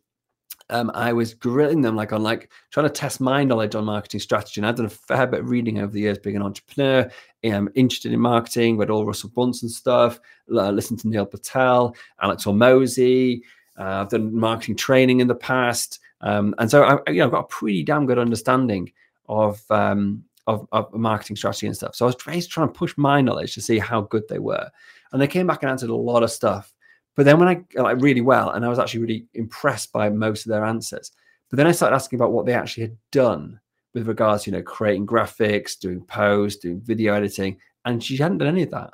um, 0.70 0.92
I 0.94 1.12
was 1.12 1.34
grilling 1.34 1.82
them 1.82 1.96
like 1.96 2.14
on 2.14 2.22
like 2.22 2.52
trying 2.70 2.86
to 2.86 2.94
test 2.94 3.20
my 3.20 3.44
knowledge 3.44 3.74
on 3.74 3.86
marketing 3.86 4.20
strategy. 4.20 4.62
And 4.62 4.68
I've 4.68 4.76
done 4.76 4.86
a 4.86 4.90
fair 4.90 5.26
bit 5.26 5.40
of 5.40 5.50
reading 5.50 5.80
over 5.80 5.92
the 5.92 6.02
years, 6.02 6.20
being 6.20 6.36
an 6.36 6.44
entrepreneur. 6.44 7.10
I'm 7.44 7.68
interested 7.74 8.14
in 8.14 8.20
marketing, 8.20 8.78
read 8.78 8.92
all 8.92 9.08
Russell 9.08 9.32
Brunson 9.34 9.70
stuff, 9.70 10.20
uh, 10.52 10.70
listened 10.70 11.00
to 11.00 11.08
Neil 11.08 11.26
Patel, 11.26 11.96
Alex 12.22 12.46
Hormozi. 12.46 13.42
Uh, 13.78 14.02
I've 14.02 14.10
done 14.10 14.36
marketing 14.36 14.76
training 14.76 15.20
in 15.20 15.28
the 15.28 15.34
past, 15.36 16.00
um, 16.22 16.54
and 16.60 16.70
so 16.70 16.84
I, 16.84 17.12
you 17.12 17.18
know, 17.18 17.26
I've 17.26 17.32
got 17.32 17.46
a 17.46 17.48
pretty 17.48 17.84
damn 17.84 18.06
good 18.06 18.20
understanding 18.20 18.92
of, 19.28 19.64
um, 19.72 20.24
of 20.46 20.68
of 20.72 20.94
marketing 20.94 21.38
strategy 21.38 21.66
and 21.66 21.76
stuff. 21.76 21.96
So 21.96 22.06
I 22.06 22.08
was 22.08 22.48
trying 22.48 22.68
to 22.68 22.74
push 22.74 22.94
my 22.98 23.20
knowledge 23.20 23.56
to 23.56 23.62
see 23.62 23.80
how 23.80 24.02
good 24.02 24.28
they 24.30 24.40
were, 24.40 24.70
and 25.12 25.20
they 25.20 25.28
came 25.28 25.48
back 25.48 25.64
and 25.64 25.72
answered 25.72 25.90
a 25.90 25.96
lot 25.96 26.22
of 26.22 26.32
stuff 26.32 26.75
but 27.16 27.26
then 27.26 27.40
when 27.40 27.48
I 27.48 27.64
like 27.82 28.02
really 28.02 28.22
well, 28.22 28.52
and 28.52 28.66
I 28.66 28.70
was 28.70 28.80
actually 28.80 29.02
really 29.02 29.26
impressed 29.34 29.92
by 29.92 30.10
most 30.10 30.46
of 30.46 30.50
their 30.50 30.66
answers. 30.66 31.12
But 31.50 31.58
then 31.58 31.68
I 31.68 31.72
started 31.72 31.96
asking 31.96 32.20
about 32.20 32.32
what 32.32 32.46
they 32.46 32.54
actually 32.54 32.84
had 32.84 32.98
done 33.12 33.60
with 33.94 34.08
regards 34.08 34.44
to, 34.44 34.52
you 34.52 34.58
know, 34.58 34.64
creating 34.64 35.08
graphics, 35.08 35.80
doing 35.80 36.02
posts, 36.02 36.60
doing 36.60 36.82
video 36.82 37.14
editing, 37.14 37.58
and 37.86 38.04
she 38.04 38.18
hadn't 38.18 38.40
done 38.40 38.50
any 38.50 38.64
of 38.64 38.72
that. 38.72 38.92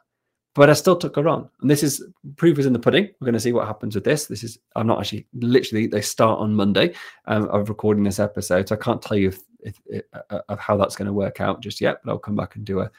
But 0.54 0.70
I 0.70 0.74
still 0.74 0.98
took 0.98 1.16
her 1.16 1.30
on, 1.30 1.50
and 1.62 1.72
this 1.72 1.82
is 1.82 2.06
proof 2.36 2.60
is 2.60 2.66
in 2.66 2.74
the 2.74 2.80
pudding. 2.80 3.06
We're 3.20 3.26
going 3.26 3.34
to 3.34 3.40
see 3.40 3.54
what 3.54 3.68
happens 3.68 3.96
with 3.96 4.04
this. 4.04 4.26
This 4.26 4.44
is 4.44 4.60
I'm 4.76 4.86
not 4.86 5.00
actually 5.00 5.26
literally 5.34 5.88
they 5.88 6.02
start 6.02 6.40
on 6.40 6.54
Monday 6.54 6.94
um, 7.26 7.48
of 7.50 7.70
recording 7.70 8.04
this 8.04 8.20
episode, 8.20 8.68
so 8.68 8.76
I 8.76 8.78
can't 8.78 9.02
tell 9.02 9.16
you 9.16 9.30
if, 9.30 9.40
if, 9.62 9.82
if, 9.86 10.04
uh, 10.30 10.42
of 10.50 10.60
how 10.60 10.76
that's 10.76 10.98
going 10.98 11.06
to 11.06 11.14
work 11.14 11.40
out 11.40 11.62
just 11.62 11.80
yet. 11.80 12.02
But 12.04 12.12
I'll 12.12 12.20
come 12.20 12.36
back 12.36 12.58
and 12.58 12.66
do 12.66 12.82
a, 12.82 12.84
a 12.84 12.92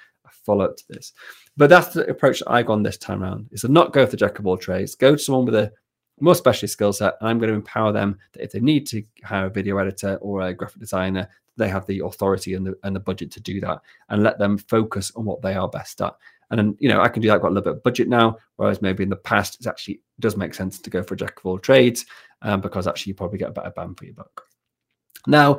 follow 0.44 0.64
up 0.64 0.76
to 0.76 0.85
this. 0.88 1.12
But 1.57 1.70
that's 1.70 1.94
the 1.94 2.07
approach 2.09 2.40
that 2.40 2.50
I've 2.50 2.66
gone 2.66 2.83
this 2.83 2.98
time 2.98 3.22
around 3.22 3.48
is 3.52 3.62
to 3.62 3.68
not 3.68 3.92
go 3.92 4.05
for 4.05 4.12
the 4.12 4.16
jack 4.16 4.38
of 4.38 4.46
all 4.46 4.57
trades, 4.57 4.94
go 4.94 5.12
to 5.12 5.18
someone 5.18 5.44
with 5.44 5.55
a 5.55 5.72
more 6.20 6.35
specialist 6.35 6.74
skill 6.74 6.92
set, 6.92 7.14
and 7.20 7.28
I'm 7.28 7.38
going 7.38 7.50
to 7.50 7.57
empower 7.57 7.92
them 7.92 8.18
that 8.33 8.44
if 8.44 8.52
they 8.52 8.61
need 8.61 8.87
to 8.88 9.02
hire 9.24 9.46
a 9.46 9.50
video 9.50 9.78
editor 9.78 10.16
or 10.16 10.42
a 10.42 10.55
graphic 10.55 10.81
designer, 10.81 11.28
they 11.57 11.68
have 11.68 11.87
the 11.87 12.00
authority 12.00 12.55
and 12.55 12.66
the, 12.66 12.74
and 12.83 12.96
the 12.96 13.00
budget 13.00 13.31
to 13.33 13.40
do 13.40 13.61
that 13.61 13.81
and 14.09 14.22
let 14.22 14.38
them 14.38 14.57
focus 14.57 15.12
on 15.16 15.24
what 15.24 15.42
they 15.42 15.55
are 15.55 15.68
best 15.68 16.00
at. 16.00 16.14
And 16.50 16.59
then, 16.59 16.76
you 16.78 16.88
know, 16.88 17.00
I 17.00 17.09
can 17.09 17.22
do 17.22 17.28
that. 17.28 17.35
I've 17.35 17.42
got 17.42 17.48
a 17.48 17.55
little 17.55 17.72
bit 17.72 17.78
of 17.78 17.83
budget 17.83 18.09
now, 18.09 18.37
whereas 18.57 18.83
maybe 18.83 19.02
in 19.02 19.09
the 19.09 19.16
past, 19.16 19.61
it 19.61 19.66
actually 19.66 20.00
does 20.20 20.37
make 20.37 20.55
sense 20.55 20.78
to 20.78 20.90
go 20.90 21.02
for 21.02 21.14
a 21.14 21.16
jack 21.16 21.38
of 21.38 21.46
all 21.46 21.59
trades 21.59 22.05
um, 22.42 22.61
because 22.61 22.87
actually 22.87 23.11
you 23.11 23.14
probably 23.14 23.38
get 23.38 23.48
a 23.48 23.52
better 23.52 23.72
bang 23.74 23.94
for 23.94 24.05
your 24.05 24.14
buck. 24.14 24.42
Now, 25.26 25.59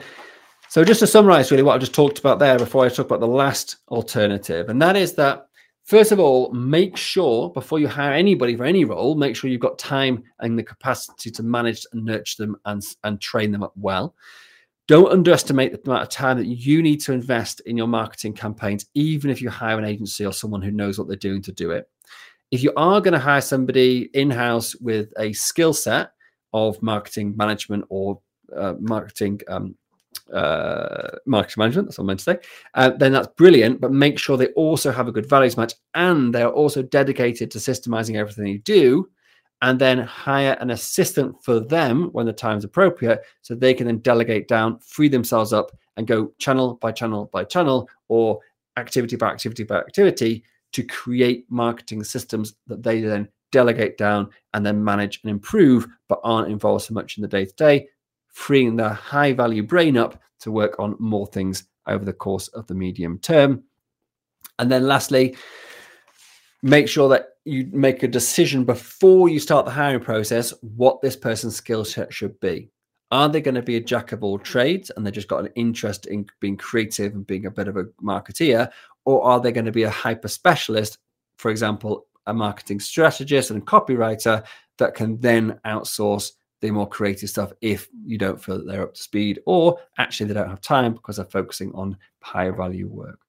so 0.73 0.83
just 0.83 1.01
to 1.01 1.05
summarize 1.05 1.51
really 1.51 1.61
what 1.61 1.75
I've 1.75 1.81
just 1.81 1.93
talked 1.93 2.17
about 2.17 2.39
there 2.39 2.57
before 2.57 2.83
I 2.83 2.89
talk 2.89 3.05
about 3.05 3.19
the 3.19 3.27
last 3.27 3.75
alternative, 3.89 4.69
and 4.69 4.81
that 4.81 4.95
is 4.95 5.13
that 5.13 5.45
First 5.83 6.13
of 6.13 6.19
all, 6.19 6.51
make 6.53 6.95
sure 6.95 7.51
before 7.51 7.77
you 7.77 7.87
hire 7.89 8.13
anybody 8.13 8.55
for 8.55 8.63
any 8.63 8.85
role, 8.85 9.15
make 9.15 9.35
sure 9.35 9.49
you've 9.49 9.59
got 9.59 9.77
time 9.77 10.23
and 10.39 10.57
the 10.57 10.63
capacity 10.63 11.29
to 11.29 11.43
manage 11.43 11.85
and 11.91 12.05
nurture 12.05 12.45
them 12.45 12.55
and, 12.65 12.81
and 13.03 13.19
train 13.19 13.51
them 13.51 13.63
up 13.63 13.73
well. 13.75 14.15
Don't 14.87 15.11
underestimate 15.11 15.73
the 15.73 15.91
amount 15.91 16.03
of 16.03 16.09
time 16.09 16.37
that 16.37 16.47
you 16.47 16.81
need 16.81 17.01
to 17.01 17.11
invest 17.11 17.59
in 17.65 17.75
your 17.75 17.87
marketing 17.87 18.33
campaigns, 18.33 18.85
even 18.93 19.29
if 19.29 19.41
you 19.41 19.49
hire 19.49 19.77
an 19.77 19.83
agency 19.83 20.25
or 20.25 20.31
someone 20.31 20.61
who 20.61 20.71
knows 20.71 20.97
what 20.97 21.07
they're 21.09 21.17
doing 21.17 21.41
to 21.41 21.51
do 21.51 21.71
it. 21.71 21.89
If 22.51 22.63
you 22.63 22.71
are 22.77 23.01
going 23.01 23.13
to 23.13 23.19
hire 23.19 23.41
somebody 23.41 24.09
in 24.13 24.31
house 24.31 24.75
with 24.75 25.11
a 25.19 25.33
skill 25.33 25.73
set 25.73 26.11
of 26.53 26.81
marketing 26.81 27.35
management 27.35 27.83
or 27.89 28.21
uh, 28.55 28.75
marketing 28.79 29.41
um, 29.49 29.75
uh, 30.31 31.17
marketing 31.25 31.61
management, 31.61 31.87
that's 31.87 31.97
what 31.97 32.05
I 32.05 32.07
meant 32.07 32.19
to 32.19 32.23
say, 32.23 32.37
uh, 32.75 32.89
then 32.91 33.11
that's 33.11 33.27
brilliant. 33.35 33.81
But 33.81 33.91
make 33.91 34.19
sure 34.19 34.37
they 34.37 34.47
also 34.49 34.91
have 34.91 35.07
a 35.07 35.11
good 35.11 35.27
values 35.27 35.57
match 35.57 35.73
and 35.95 36.33
they're 36.33 36.49
also 36.49 36.81
dedicated 36.81 37.51
to 37.51 37.57
systemizing 37.57 38.15
everything 38.15 38.47
you 38.47 38.59
do 38.59 39.09
and 39.63 39.79
then 39.79 39.99
hire 39.99 40.57
an 40.59 40.71
assistant 40.71 41.41
for 41.41 41.61
them 41.61 42.09
when 42.11 42.25
the 42.25 42.33
time's 42.33 42.65
appropriate 42.65 43.21
so 43.41 43.55
they 43.55 43.73
can 43.73 43.87
then 43.87 43.99
delegate 43.99 44.47
down, 44.49 44.77
free 44.79 45.07
themselves 45.07 45.53
up, 45.53 45.71
and 45.95 46.05
go 46.05 46.33
channel 46.37 46.75
by 46.75 46.91
channel 46.91 47.29
by 47.31 47.43
channel 47.43 47.87
or 48.09 48.39
activity 48.77 49.15
by 49.15 49.27
activity 49.27 49.63
by 49.63 49.77
activity 49.77 50.43
to 50.73 50.83
create 50.83 51.45
marketing 51.49 52.03
systems 52.03 52.55
that 52.67 52.83
they 52.83 52.99
then 52.99 53.27
delegate 53.51 53.97
down 53.97 54.29
and 54.53 54.65
then 54.65 54.83
manage 54.83 55.21
and 55.23 55.29
improve, 55.29 55.87
but 56.09 56.19
aren't 56.23 56.51
involved 56.51 56.83
so 56.83 56.93
much 56.93 57.17
in 57.17 57.21
the 57.21 57.27
day 57.27 57.45
to 57.45 57.53
day, 57.53 57.87
freeing 58.33 58.75
their 58.75 58.89
high 58.89 59.31
value 59.31 59.63
brain 59.63 59.95
up 59.95 60.21
to 60.41 60.51
work 60.51 60.75
on 60.79 60.95
more 60.99 61.27
things 61.27 61.63
over 61.87 62.03
the 62.03 62.13
course 62.13 62.49
of 62.49 62.67
the 62.67 62.75
medium 62.75 63.17
term. 63.19 63.63
And 64.59 64.69
then 64.71 64.87
lastly, 64.87 65.37
make 66.61 66.87
sure 66.87 67.09
that 67.09 67.29
you 67.45 67.69
make 67.71 68.03
a 68.03 68.07
decision 68.07 68.65
before 68.65 69.29
you 69.29 69.39
start 69.39 69.65
the 69.65 69.71
hiring 69.71 70.01
process 70.01 70.53
what 70.61 71.01
this 71.01 71.15
person's 71.15 71.55
skill 71.55 71.85
set 71.85 72.13
should 72.13 72.39
be. 72.39 72.69
Are 73.11 73.29
they 73.29 73.41
going 73.41 73.55
to 73.55 73.61
be 73.61 73.75
a 73.75 73.81
jack 73.81 74.11
of 74.11 74.23
all 74.23 74.39
trades 74.39 74.89
and 74.89 75.05
they've 75.05 75.13
just 75.13 75.27
got 75.27 75.45
an 75.45 75.51
interest 75.55 76.07
in 76.07 76.25
being 76.39 76.57
creative 76.57 77.13
and 77.13 77.27
being 77.27 77.45
a 77.45 77.51
bit 77.51 77.67
of 77.67 77.77
a 77.77 77.85
marketeer? 78.01 78.71
Or 79.05 79.23
are 79.23 79.39
they 79.39 79.51
going 79.51 79.65
to 79.65 79.71
be 79.71 79.83
a 79.83 79.89
hyper 79.89 80.27
specialist, 80.27 80.97
for 81.37 81.51
example, 81.51 82.07
a 82.25 82.33
marketing 82.33 82.79
strategist 82.79 83.51
and 83.51 83.67
copywriter 83.67 84.43
that 84.77 84.95
can 84.95 85.19
then 85.19 85.59
outsource 85.65 86.31
the 86.63 86.71
more 86.71 86.87
creative 86.87 87.29
stuff 87.29 87.51
if 87.59 87.89
you 88.05 88.17
don't 88.17 88.41
feel 88.41 88.57
that 88.57 88.65
they're 88.65 88.83
up 88.83 88.93
to 88.93 89.01
speed 89.01 89.37
or 89.45 89.77
actually 89.97 90.25
they 90.25 90.33
don't 90.33 90.49
have 90.49 90.61
time 90.61 90.93
because 90.93 91.17
they're 91.17 91.25
focusing 91.25 91.73
on 91.73 91.97
higher 92.21 92.53
value 92.53 92.87
work. 92.87 93.19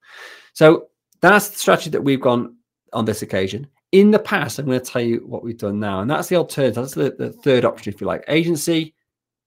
So 0.53 0.87
that's 1.21 1.49
the 1.49 1.59
strategy 1.59 1.91
that 1.91 2.05
we've 2.05 2.21
gone 2.21 2.55
on 2.93 3.05
this 3.05 3.23
occasion. 3.23 3.67
In 3.91 4.13
the 4.13 4.21
past, 4.21 4.61
I'm 4.61 4.67
going 4.67 4.79
to 4.79 4.85
tell 4.85 5.03
you 5.03 5.25
what 5.27 5.43
we've 5.43 5.59
done 5.59 5.81
now, 5.81 6.01
and 6.01 6.09
that's 6.09 6.29
the 6.29 6.37
alternative. 6.37 6.77
That's 6.77 6.95
the, 6.95 7.11
the 7.19 7.33
third 7.33 7.65
option, 7.65 7.93
if 7.93 8.01
you 8.01 8.07
like. 8.07 8.25
Agency, 8.29 8.95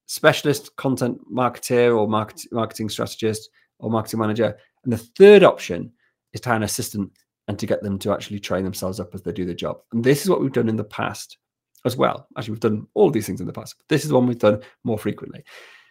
specialist 0.05 0.75
content 0.75 1.19
marketer 1.33 1.97
or 1.97 2.09
market, 2.09 2.41
marketing 2.51 2.89
strategist 2.89 3.49
or 3.79 3.89
marketing 3.89 4.19
manager. 4.19 4.57
And 4.83 4.91
the 4.91 4.97
third 4.97 5.43
option 5.43 5.93
is 6.33 6.41
to 6.41 6.49
hire 6.49 6.57
an 6.57 6.63
assistant 6.63 7.09
and 7.47 7.57
to 7.57 7.65
get 7.65 7.81
them 7.83 7.97
to 7.99 8.11
actually 8.11 8.41
train 8.41 8.65
themselves 8.65 8.99
up 8.99 9.15
as 9.15 9.21
they 9.21 9.31
do 9.31 9.45
the 9.45 9.53
job. 9.53 9.79
And 9.93 10.03
this 10.03 10.23
is 10.23 10.29
what 10.29 10.41
we've 10.41 10.51
done 10.51 10.67
in 10.67 10.75
the 10.75 10.83
past 10.83 11.37
as 11.87 11.97
well. 11.97 12.27
Actually, 12.37 12.51
we've 12.51 12.59
done 12.59 12.85
all 12.93 13.09
these 13.09 13.25
things 13.25 13.41
in 13.41 13.47
the 13.47 13.53
past, 13.53 13.75
but 13.77 13.87
this 13.89 14.05
is 14.05 14.13
one 14.13 14.27
we've 14.27 14.37
done 14.37 14.61
more 14.83 14.99
frequently. 14.99 15.43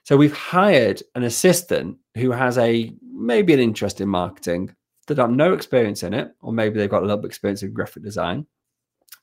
So 0.04 0.16
we've 0.16 0.36
hired 0.36 1.02
an 1.16 1.24
assistant 1.24 1.98
who 2.14 2.30
has 2.30 2.58
a 2.58 2.94
maybe 3.02 3.52
an 3.52 3.58
interest 3.58 4.00
in 4.00 4.08
marketing, 4.08 4.72
that 5.06 5.18
have 5.18 5.30
no 5.30 5.52
experience 5.52 6.02
in 6.02 6.14
it, 6.14 6.32
or 6.42 6.52
maybe 6.52 6.78
they've 6.78 6.90
got 6.90 7.02
a 7.02 7.06
little 7.06 7.16
bit 7.16 7.26
of 7.26 7.30
experience 7.30 7.62
in 7.62 7.72
graphic 7.72 8.02
design, 8.02 8.46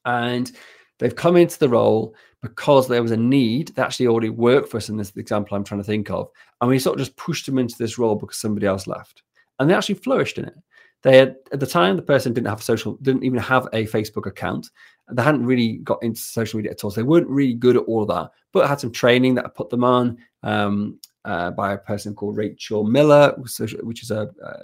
and 0.06 0.52
they've 1.00 1.16
come 1.16 1.36
into 1.36 1.60
the 1.60 1.70
role 1.70 2.16
because 2.42 2.88
there 2.88 3.02
was 3.02 3.12
a 3.12 3.18
need 3.18 3.70
that 3.70 3.86
actually 3.86 4.08
already 4.08 4.30
worked 4.30 4.70
for 4.70 4.78
us 4.78 4.90
in 4.90 4.98
this 4.98 5.16
example 5.16 5.56
I'm 5.56 5.64
trying 5.64 5.82
to 5.82 5.86
think 5.86 6.10
of, 6.10 6.30
and 6.62 6.70
we 6.70 6.80
sort 6.80 7.00
of 7.00 7.06
just 7.06 7.18
pushed 7.18 7.46
them 7.46 7.58
into 7.58 7.78
this 7.78 7.98
role 7.98 8.16
because 8.16 8.38
somebody 8.38 8.66
else 8.66 8.88
left, 8.88 9.24
and 9.60 9.70
they 9.70 9.74
actually 9.74 9.96
flourished 9.96 10.38
in 10.38 10.46
it. 10.46 10.56
They 11.04 11.18
had 11.18 11.36
at 11.52 11.60
the 11.60 11.68
time 11.68 11.98
the 11.98 12.02
person 12.02 12.34
didn't 12.34 12.48
have 12.48 12.64
social, 12.64 12.98
didn't 13.02 13.24
even 13.24 13.40
have 13.40 13.68
a 13.74 13.86
Facebook 13.86 14.26
account. 14.26 14.70
They 15.12 15.24
hadn't 15.24 15.46
really 15.46 15.78
got 15.78 16.02
into 16.02 16.20
social 16.20 16.58
media 16.58 16.72
at 16.72 16.84
all. 16.84 16.92
So 16.92 17.02
they 17.02 17.08
weren't 17.08 17.28
really 17.28 17.54
good 17.54 17.76
at 17.76 17.84
all 17.84 18.04
of 18.04 18.08
that, 18.10 18.32
but 18.52 18.66
I 18.66 18.68
had 18.68 18.80
some 18.80 18.92
training 18.92 19.36
that 19.36 19.46
I 19.46 19.50
put 19.50 19.70
them 19.70 19.84
on. 19.84 20.18
Um, 20.44 21.00
uh, 21.26 21.52
by 21.52 21.74
a 21.74 21.78
person 21.78 22.14
called 22.14 22.36
Rachel 22.36 22.84
Miller, 22.84 23.34
which 23.38 24.04
is 24.04 24.12
a, 24.12 24.30
a, 24.44 24.56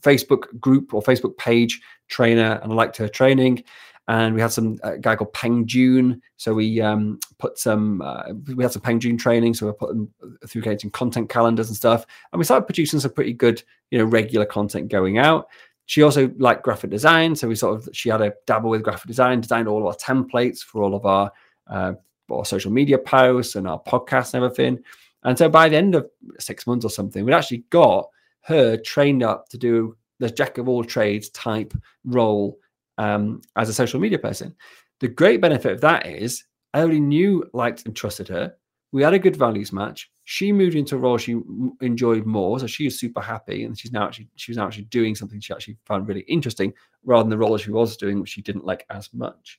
Facebook 0.00 0.58
group 0.60 0.92
or 0.92 1.02
Facebook 1.02 1.36
page 1.38 1.80
trainer, 2.08 2.60
and 2.62 2.72
I 2.72 2.74
liked 2.74 2.96
her 2.98 3.08
training. 3.08 3.64
And 4.06 4.34
we 4.34 4.40
had 4.40 4.52
some 4.52 4.78
uh, 4.82 4.96
guy 4.96 5.16
called 5.16 5.34
Peng 5.34 5.66
Joon, 5.66 6.22
so 6.38 6.54
we 6.54 6.80
um, 6.80 7.18
put 7.38 7.58
some 7.58 8.00
uh, 8.00 8.32
we 8.54 8.64
had 8.64 8.72
some 8.72 8.80
Peng 8.80 9.00
Joon 9.00 9.18
training, 9.18 9.52
so 9.52 9.66
we 9.66 9.72
put 9.72 9.90
them 9.90 10.10
through 10.46 10.62
creating 10.62 10.90
content 10.90 11.28
calendars 11.28 11.68
and 11.68 11.76
stuff, 11.76 12.06
and 12.32 12.38
we 12.38 12.44
started 12.44 12.64
producing 12.64 13.00
some 13.00 13.12
pretty 13.12 13.34
good, 13.34 13.62
you 13.90 13.98
know, 13.98 14.06
regular 14.06 14.46
content 14.46 14.88
going 14.88 15.18
out. 15.18 15.48
She 15.88 16.02
also 16.02 16.30
liked 16.36 16.64
graphic 16.64 16.90
design, 16.90 17.34
so 17.34 17.48
we 17.48 17.54
sort 17.54 17.78
of 17.78 17.88
she 17.94 18.10
had 18.10 18.20
a 18.20 18.34
dabble 18.46 18.68
with 18.68 18.82
graphic 18.82 19.06
design, 19.06 19.40
designed 19.40 19.68
all 19.68 19.80
of 19.80 19.86
our 19.86 19.94
templates 19.94 20.60
for 20.60 20.82
all 20.82 20.94
of 20.94 21.06
our 21.06 21.32
uh, 21.66 21.94
our 22.30 22.44
social 22.44 22.70
media 22.70 22.98
posts 22.98 23.56
and 23.56 23.66
our 23.66 23.80
podcasts 23.82 24.34
and 24.34 24.44
everything. 24.44 24.78
And 25.24 25.36
so 25.38 25.48
by 25.48 25.70
the 25.70 25.76
end 25.76 25.94
of 25.94 26.06
six 26.38 26.66
months 26.66 26.84
or 26.84 26.90
something, 26.90 27.24
we'd 27.24 27.32
actually 27.32 27.64
got 27.70 28.06
her 28.42 28.76
trained 28.76 29.22
up 29.22 29.48
to 29.48 29.56
do 29.56 29.96
the 30.18 30.28
jack 30.28 30.58
of 30.58 30.68
all 30.68 30.84
trades 30.84 31.30
type 31.30 31.72
role 32.04 32.58
um, 32.98 33.40
as 33.56 33.70
a 33.70 33.74
social 33.74 33.98
media 33.98 34.18
person. 34.18 34.54
The 35.00 35.08
great 35.08 35.40
benefit 35.40 35.72
of 35.72 35.80
that 35.80 36.06
is 36.06 36.44
I 36.74 36.80
already 36.80 37.00
knew, 37.00 37.48
liked, 37.54 37.86
and 37.86 37.96
trusted 37.96 38.28
her. 38.28 38.54
We 38.92 39.02
had 39.02 39.14
a 39.14 39.18
good 39.18 39.36
values 39.36 39.72
match. 39.72 40.10
She 40.24 40.52
moved 40.52 40.74
into 40.74 40.96
a 40.96 40.98
role 40.98 41.18
she 41.18 41.40
enjoyed 41.80 42.24
more, 42.24 42.58
so 42.58 42.66
she 42.66 42.84
was 42.84 42.98
super 42.98 43.20
happy, 43.20 43.64
and 43.64 43.78
she's 43.78 43.92
now 43.92 44.06
actually 44.06 44.28
she 44.36 44.50
was 44.50 44.56
now 44.56 44.66
actually 44.66 44.84
doing 44.84 45.14
something 45.14 45.40
she 45.40 45.52
actually 45.52 45.76
found 45.84 46.08
really 46.08 46.22
interesting, 46.22 46.72
rather 47.04 47.22
than 47.22 47.30
the 47.30 47.38
role 47.38 47.56
she 47.58 47.70
was 47.70 47.96
doing, 47.96 48.20
which 48.20 48.30
she 48.30 48.42
didn't 48.42 48.64
like 48.64 48.86
as 48.90 49.10
much. 49.12 49.58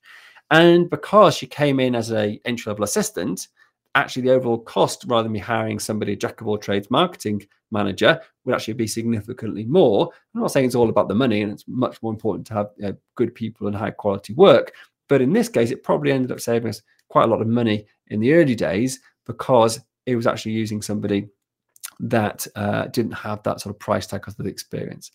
And 0.51 0.89
because 0.89 1.35
she 1.35 1.45
came 1.45 1.79
in 1.79 1.95
as 1.95 2.11
a 2.11 2.39
entry 2.45 2.71
level 2.71 2.83
assistant, 2.83 3.47
actually 3.95 4.23
the 4.23 4.33
overall 4.33 4.57
cost 4.59 5.05
rather 5.07 5.23
than 5.23 5.31
me 5.31 5.39
hiring 5.39 5.79
somebody, 5.79 6.13
a 6.13 6.15
jack 6.15 6.41
of 6.41 6.47
all 6.47 6.57
trades 6.57 6.89
marketing 6.89 7.45
manager, 7.71 8.19
would 8.45 8.55
actually 8.55 8.73
be 8.73 8.87
significantly 8.87 9.65
more. 9.65 10.09
I'm 10.33 10.41
not 10.41 10.51
saying 10.51 10.65
it's 10.65 10.75
all 10.75 10.89
about 10.89 11.07
the 11.07 11.15
money 11.15 11.41
and 11.41 11.51
it's 11.51 11.65
much 11.67 12.01
more 12.01 12.11
important 12.11 12.47
to 12.47 12.53
have 12.53 12.69
you 12.77 12.87
know, 12.87 12.97
good 13.15 13.35
people 13.35 13.67
and 13.67 13.75
high 13.75 13.91
quality 13.91 14.33
work. 14.33 14.73
But 15.07 15.21
in 15.21 15.33
this 15.33 15.49
case, 15.49 15.71
it 15.71 15.83
probably 15.83 16.11
ended 16.11 16.31
up 16.31 16.39
saving 16.39 16.69
us 16.69 16.81
quite 17.09 17.23
a 17.23 17.27
lot 17.27 17.41
of 17.41 17.47
money 17.47 17.85
in 18.07 18.19
the 18.19 18.33
early 18.33 18.55
days 18.55 18.99
because 19.25 19.79
it 20.05 20.15
was 20.15 20.27
actually 20.27 20.53
using 20.53 20.81
somebody 20.81 21.27
that 21.99 22.47
uh, 22.55 22.85
didn't 22.87 23.11
have 23.11 23.43
that 23.43 23.59
sort 23.61 23.75
of 23.75 23.79
price 23.79 24.07
tag 24.07 24.27
of 24.27 24.35
the 24.37 24.45
experience. 24.45 25.11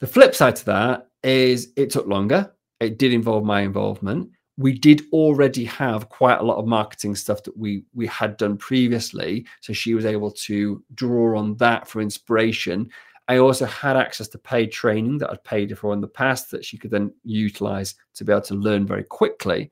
The 0.00 0.06
flip 0.06 0.34
side 0.34 0.56
to 0.56 0.64
that 0.66 1.08
is 1.22 1.72
it 1.76 1.90
took 1.90 2.06
longer. 2.06 2.52
It 2.80 2.98
did 2.98 3.12
involve 3.12 3.44
my 3.44 3.60
involvement 3.62 4.30
we 4.58 4.72
did 4.72 5.02
already 5.12 5.64
have 5.64 6.08
quite 6.08 6.38
a 6.38 6.42
lot 6.42 6.58
of 6.58 6.66
marketing 6.66 7.14
stuff 7.14 7.42
that 7.42 7.56
we 7.56 7.84
we 7.94 8.06
had 8.06 8.36
done 8.36 8.56
previously 8.56 9.46
so 9.60 9.72
she 9.72 9.94
was 9.94 10.04
able 10.04 10.30
to 10.30 10.82
draw 10.94 11.38
on 11.38 11.56
that 11.56 11.88
for 11.88 12.00
inspiration 12.00 12.88
i 13.28 13.38
also 13.38 13.64
had 13.64 13.96
access 13.96 14.28
to 14.28 14.38
paid 14.38 14.70
training 14.70 15.18
that 15.18 15.30
i'd 15.30 15.44
paid 15.44 15.76
for 15.78 15.92
in 15.92 16.00
the 16.00 16.08
past 16.08 16.50
that 16.50 16.64
she 16.64 16.76
could 16.76 16.90
then 16.90 17.12
utilize 17.24 17.94
to 18.14 18.24
be 18.24 18.32
able 18.32 18.42
to 18.42 18.54
learn 18.54 18.86
very 18.86 19.04
quickly 19.04 19.70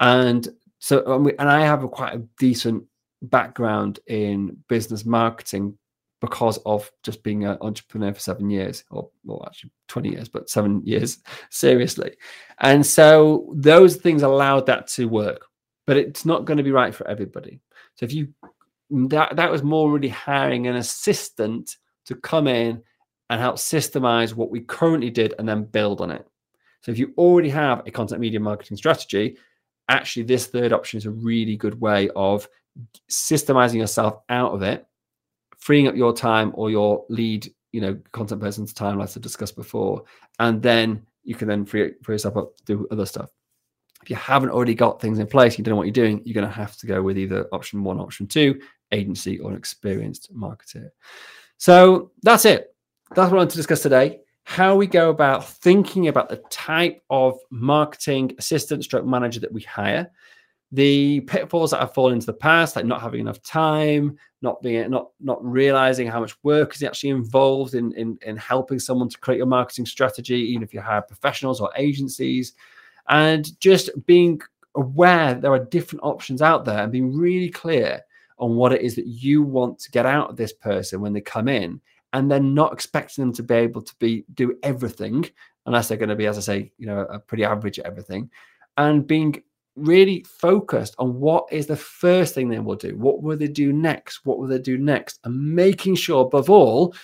and 0.00 0.48
so 0.78 1.02
and 1.38 1.50
i 1.50 1.60
have 1.60 1.82
a 1.82 1.88
quite 1.88 2.14
a 2.14 2.22
decent 2.38 2.84
background 3.22 4.00
in 4.06 4.56
business 4.68 5.04
marketing 5.04 5.76
because 6.20 6.58
of 6.66 6.90
just 7.02 7.22
being 7.22 7.44
an 7.44 7.56
entrepreneur 7.62 8.12
for 8.12 8.20
seven 8.20 8.50
years, 8.50 8.84
or 8.90 9.08
well, 9.24 9.42
actually 9.46 9.70
20 9.88 10.10
years, 10.10 10.28
but 10.28 10.50
seven 10.50 10.82
years 10.84 11.18
seriously. 11.50 12.16
And 12.60 12.84
so 12.84 13.50
those 13.54 13.96
things 13.96 14.22
allowed 14.22 14.66
that 14.66 14.86
to 14.88 15.08
work, 15.08 15.46
but 15.86 15.96
it's 15.96 16.26
not 16.26 16.44
going 16.44 16.58
to 16.58 16.62
be 16.62 16.72
right 16.72 16.94
for 16.94 17.08
everybody. 17.08 17.60
So 17.96 18.04
if 18.04 18.12
you 18.12 18.28
that 18.90 19.36
that 19.36 19.50
was 19.50 19.62
more 19.62 19.90
really 19.90 20.08
hiring 20.08 20.66
an 20.66 20.76
assistant 20.76 21.76
to 22.06 22.16
come 22.16 22.48
in 22.48 22.82
and 23.30 23.40
help 23.40 23.56
systemize 23.56 24.34
what 24.34 24.50
we 24.50 24.60
currently 24.60 25.10
did 25.10 25.34
and 25.38 25.48
then 25.48 25.64
build 25.64 26.00
on 26.00 26.10
it. 26.10 26.26
So 26.82 26.90
if 26.90 26.98
you 26.98 27.14
already 27.16 27.50
have 27.50 27.86
a 27.86 27.90
content 27.90 28.20
media 28.20 28.40
marketing 28.40 28.76
strategy, 28.76 29.36
actually 29.88 30.24
this 30.24 30.46
third 30.46 30.72
option 30.72 30.96
is 30.98 31.06
a 31.06 31.10
really 31.10 31.56
good 31.56 31.80
way 31.80 32.10
of 32.16 32.48
systemizing 33.08 33.76
yourself 33.76 34.20
out 34.28 34.52
of 34.52 34.62
it 34.62 34.86
freeing 35.60 35.86
up 35.86 35.94
your 35.94 36.12
time 36.12 36.50
or 36.54 36.70
your 36.70 37.04
lead, 37.08 37.52
you 37.72 37.80
know, 37.80 37.96
content 38.12 38.40
person's 38.40 38.72
time, 38.72 38.98
like 38.98 39.16
I 39.16 39.20
discussed 39.20 39.54
before, 39.54 40.02
and 40.38 40.60
then 40.60 41.06
you 41.22 41.34
can 41.34 41.48
then 41.48 41.64
free, 41.64 41.92
free 42.02 42.14
yourself 42.14 42.36
up 42.36 42.56
to 42.56 42.64
do 42.64 42.88
other 42.90 43.06
stuff. 43.06 43.30
If 44.02 44.08
you 44.08 44.16
haven't 44.16 44.50
already 44.50 44.74
got 44.74 45.00
things 45.00 45.18
in 45.18 45.26
place, 45.26 45.58
you 45.58 45.64
don't 45.64 45.72
know 45.72 45.76
what 45.76 45.86
you're 45.86 45.92
doing, 45.92 46.22
you're 46.24 46.34
going 46.34 46.48
to 46.48 46.52
have 46.52 46.76
to 46.78 46.86
go 46.86 47.02
with 47.02 47.18
either 47.18 47.46
option 47.52 47.84
one, 47.84 48.00
option 48.00 48.26
two, 48.26 48.60
agency, 48.90 49.38
or 49.38 49.50
an 49.50 49.56
experienced 49.56 50.34
marketer. 50.34 50.88
So 51.58 52.10
that's 52.22 52.46
it. 52.46 52.74
That's 53.10 53.30
what 53.30 53.36
I 53.36 53.40
want 53.40 53.50
to 53.50 53.56
discuss 53.56 53.82
today. 53.82 54.20
How 54.44 54.74
we 54.74 54.86
go 54.86 55.10
about 55.10 55.46
thinking 55.46 56.08
about 56.08 56.30
the 56.30 56.42
type 56.48 57.02
of 57.10 57.38
marketing 57.50 58.34
assistant 58.38 58.82
stroke 58.82 59.04
manager 59.04 59.40
that 59.40 59.52
we 59.52 59.60
hire 59.60 60.10
the 60.72 61.20
pitfalls 61.22 61.72
that 61.72 61.82
I've 61.82 61.94
fallen 61.94 62.14
into 62.14 62.26
the 62.26 62.32
past, 62.32 62.76
like 62.76 62.84
not 62.84 63.00
having 63.00 63.20
enough 63.20 63.42
time, 63.42 64.16
not 64.42 64.62
being 64.62 64.88
not 64.90 65.10
not 65.20 65.44
realizing 65.44 66.06
how 66.06 66.20
much 66.20 66.36
work 66.44 66.74
is 66.74 66.82
actually 66.82 67.10
involved 67.10 67.74
in 67.74 67.92
in, 67.92 68.18
in 68.22 68.36
helping 68.36 68.78
someone 68.78 69.08
to 69.08 69.18
create 69.18 69.38
your 69.38 69.46
marketing 69.46 69.86
strategy, 69.86 70.36
even 70.36 70.62
if 70.62 70.72
you 70.72 70.80
hire 70.80 71.02
professionals 71.02 71.60
or 71.60 71.70
agencies, 71.76 72.54
and 73.08 73.58
just 73.60 73.90
being 74.06 74.40
aware 74.76 75.34
there 75.34 75.52
are 75.52 75.64
different 75.64 76.04
options 76.04 76.40
out 76.40 76.64
there 76.64 76.78
and 76.78 76.92
being 76.92 77.16
really 77.16 77.50
clear 77.50 78.00
on 78.38 78.54
what 78.54 78.72
it 78.72 78.82
is 78.82 78.94
that 78.94 79.06
you 79.06 79.42
want 79.42 79.78
to 79.78 79.90
get 79.90 80.06
out 80.06 80.30
of 80.30 80.36
this 80.36 80.52
person 80.52 81.00
when 81.00 81.12
they 81.12 81.20
come 81.20 81.48
in 81.48 81.80
and 82.12 82.30
then 82.30 82.54
not 82.54 82.72
expecting 82.72 83.24
them 83.24 83.34
to 83.34 83.42
be 83.42 83.54
able 83.54 83.82
to 83.82 83.94
be 83.98 84.24
do 84.34 84.56
everything 84.62 85.28
unless 85.66 85.88
they're 85.88 85.98
going 85.98 86.08
to 86.08 86.14
be 86.14 86.26
as 86.26 86.38
i 86.38 86.40
say 86.40 86.72
you 86.78 86.86
know 86.86 87.00
a 87.00 87.18
pretty 87.18 87.44
average 87.44 87.80
at 87.80 87.86
everything 87.86 88.30
and 88.76 89.06
being 89.06 89.42
really 89.80 90.24
focused 90.24 90.94
on 90.98 91.18
what 91.18 91.46
is 91.50 91.66
the 91.66 91.76
first 91.76 92.34
thing 92.34 92.48
they 92.48 92.58
will 92.58 92.76
do, 92.76 92.96
what 92.96 93.22
will 93.22 93.36
they 93.36 93.48
do 93.48 93.72
next, 93.72 94.20
what 94.24 94.38
will 94.38 94.46
they 94.46 94.58
do 94.58 94.78
next, 94.78 95.20
and 95.24 95.54
making 95.54 95.94
sure, 95.94 96.22
above 96.24 96.50
all, 96.50 96.94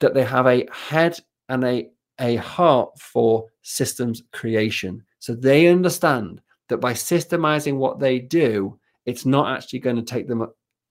that 0.00 0.14
they 0.14 0.24
have 0.24 0.46
a 0.46 0.66
head 0.72 1.18
and 1.48 1.64
a, 1.64 1.88
a 2.20 2.36
heart 2.36 2.98
for 2.98 3.46
systems 3.62 4.22
creation. 4.32 5.02
So 5.18 5.34
they 5.34 5.68
understand 5.68 6.40
that 6.68 6.78
by 6.78 6.92
systemizing 6.92 7.76
what 7.76 7.98
they 7.98 8.18
do, 8.18 8.78
it's 9.06 9.24
not 9.24 9.56
actually 9.56 9.78
going 9.78 9.96
to 9.96 10.02
take 10.02 10.28
them 10.28 10.46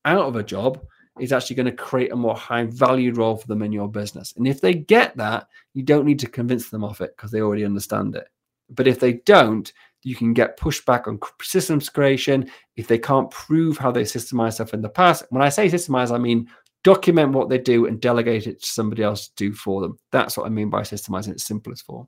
out 0.05 0.25
of 0.25 0.35
a 0.35 0.43
job. 0.43 0.85
It's 1.19 1.31
actually 1.31 1.55
going 1.57 1.65
to 1.67 1.71
create 1.71 2.11
a 2.11 2.15
more 2.15 2.35
high 2.35 2.65
valued 2.65 3.17
role 3.17 3.37
for 3.37 3.47
them 3.47 3.61
in 3.61 3.71
your 3.71 3.89
business. 3.89 4.33
And 4.37 4.47
if 4.47 4.61
they 4.61 4.73
get 4.73 5.15
that, 5.17 5.47
you 5.73 5.83
don't 5.83 6.05
need 6.05 6.19
to 6.19 6.27
convince 6.27 6.69
them 6.69 6.83
of 6.83 6.99
it 7.01 7.15
because 7.15 7.31
they 7.31 7.41
already 7.41 7.65
understand 7.65 8.15
it. 8.15 8.27
But 8.69 8.87
if 8.87 8.99
they 8.99 9.13
don't, 9.13 9.71
you 10.05 10.15
can 10.15 10.33
get 10.33 10.59
pushback 10.59 11.07
on 11.07 11.19
systems 11.41 11.89
creation 11.89 12.49
if 12.75 12.87
they 12.87 12.99
can't 12.99 13.29
prove 13.31 13.77
how 13.77 13.91
they 13.91 14.03
systemize 14.03 14.53
stuff 14.53 14.73
in 14.73 14.81
the 14.81 14.89
past. 14.89 15.25
When 15.29 15.41
I 15.41 15.49
say 15.49 15.67
systemize, 15.67 16.11
I 16.11 16.19
mean 16.19 16.47
document 16.83 17.31
what 17.31 17.49
they 17.49 17.57
do 17.57 17.87
and 17.87 17.99
delegate 17.99 18.45
it 18.45 18.61
to 18.61 18.67
somebody 18.67 19.01
else 19.01 19.27
to 19.27 19.35
do 19.35 19.53
for 19.53 19.81
them. 19.81 19.97
That's 20.11 20.37
what 20.37 20.45
I 20.45 20.49
mean 20.49 20.69
by 20.69 20.81
systemizing 20.81 21.31
its 21.31 21.45
simplest 21.45 21.85
form. 21.85 22.07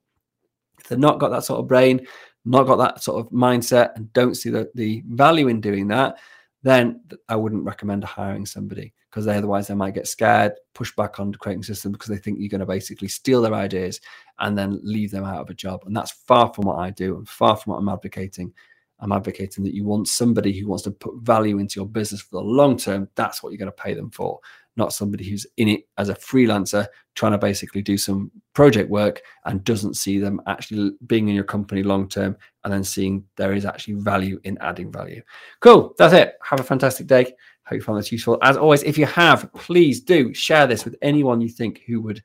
If 0.80 0.88
they've 0.88 1.00
not 1.00 1.20
got 1.20 1.30
that 1.30 1.44
sort 1.44 1.60
of 1.60 1.68
brain, 1.68 2.06
not 2.46 2.68
got 2.68 2.76
that 2.76 3.04
sort 3.04 3.26
of 3.26 3.32
mindset, 3.32 3.96
and 3.96 4.14
don't 4.14 4.36
see 4.36 4.52
the, 4.52 4.70
the 4.76 5.02
value 5.08 5.48
in 5.48 5.60
doing 5.60 5.88
that, 5.88 6.20
then 6.63 7.02
I 7.30 7.36
wouldn't 7.36 7.63
recommend 7.63 8.04
hiring 8.04 8.46
somebody 8.46 8.93
because 9.10 9.28
otherwise 9.28 9.67
they 9.67 9.74
might 9.74 9.93
get 9.93 10.08
scared, 10.08 10.54
push 10.74 10.93
back 10.96 11.20
on 11.20 11.32
the 11.32 11.38
creating 11.38 11.63
system 11.63 11.91
because 11.91 12.10
they 12.10 12.17
think 12.17 12.39
you're 12.39 12.50
going 12.50 12.60
to 12.60 12.65
basically 12.65 13.08
steal 13.08 13.41
their 13.41 13.54
ideas 13.54 14.02
and 14.39 14.58
then 14.58 14.80
leave 14.84 15.12
them 15.12 15.24
out 15.24 15.41
of 15.41 15.50
a 15.50 15.54
job. 15.54 15.84
And 15.86 15.96
that's 15.96 16.12
far 16.12 16.54
from 16.54 16.65
what 16.65 16.80
I 16.80 16.89
do 16.89 17.17
and 17.17 17.28
far 17.28 17.56
from 17.56 17.72
what 17.72 17.80
I'm 17.80 17.89
advocating. 17.89 18.54
I'm 19.00 19.12
advocating 19.12 19.63
that 19.63 19.76
you 19.76 19.86
want 19.86 20.08
somebody 20.08 20.58
who 20.58 20.67
wants 20.67 20.84
to 20.84 20.91
put 20.91 21.22
value 21.22 21.60
into 21.60 21.80
your 21.80 21.88
business 21.88 22.22
for 22.22 22.41
the 22.41 22.48
long 22.48 22.78
term. 22.78 23.08
That's 23.15 23.41
what 23.41 23.52
you're 23.52 23.60
going 23.60 23.72
to 23.72 23.84
pay 23.84 23.93
them 23.93 24.10
for, 24.10 24.39
not 24.78 24.94
somebody 24.94 25.28
who's 25.28 25.46
in 25.58 25.68
it 25.68 25.82
as 25.98 26.10
a 26.10 26.16
freelancer 26.16 26.88
trying 27.16 27.32
to 27.32 27.38
basically 27.38 27.82
do 27.82 27.98
some 27.98 28.32
project 28.54 28.90
work 28.90 29.22
and 29.46 29.63
doesn't 29.63 29.96
see 29.96 30.20
them 30.20 30.40
actually 30.48 30.92
being 31.08 31.28
in 31.28 31.36
your 31.36 31.44
company 31.44 31.84
long 31.84 32.08
term 32.08 32.38
and 32.63 32.72
then 32.72 32.84
seeing 32.84 33.24
there 33.36 33.54
is 33.54 33.66
actually 33.66 33.96
value 33.96 34.40
in 34.44 34.58
adding 34.60 34.92
value. 34.92 35.22
Cool. 35.60 35.96
That's 35.98 36.13
it. 36.13 36.36
Have 36.44 36.60
a 36.60 36.63
fantastic 36.63 37.08
day. 37.08 37.34
Hope 37.66 37.78
you 37.78 37.82
found 37.82 38.00
this 38.00 38.12
useful. 38.12 38.38
As 38.44 38.56
always, 38.56 38.84
if 38.84 38.98
you 38.98 39.06
have, 39.08 39.52
please 39.54 40.00
do 40.00 40.34
share 40.34 40.68
this 40.68 40.86
with 40.86 40.96
anyone 41.02 41.42
you 41.42 41.50
think 41.50 41.82
who 41.88 42.00
would 42.02 42.22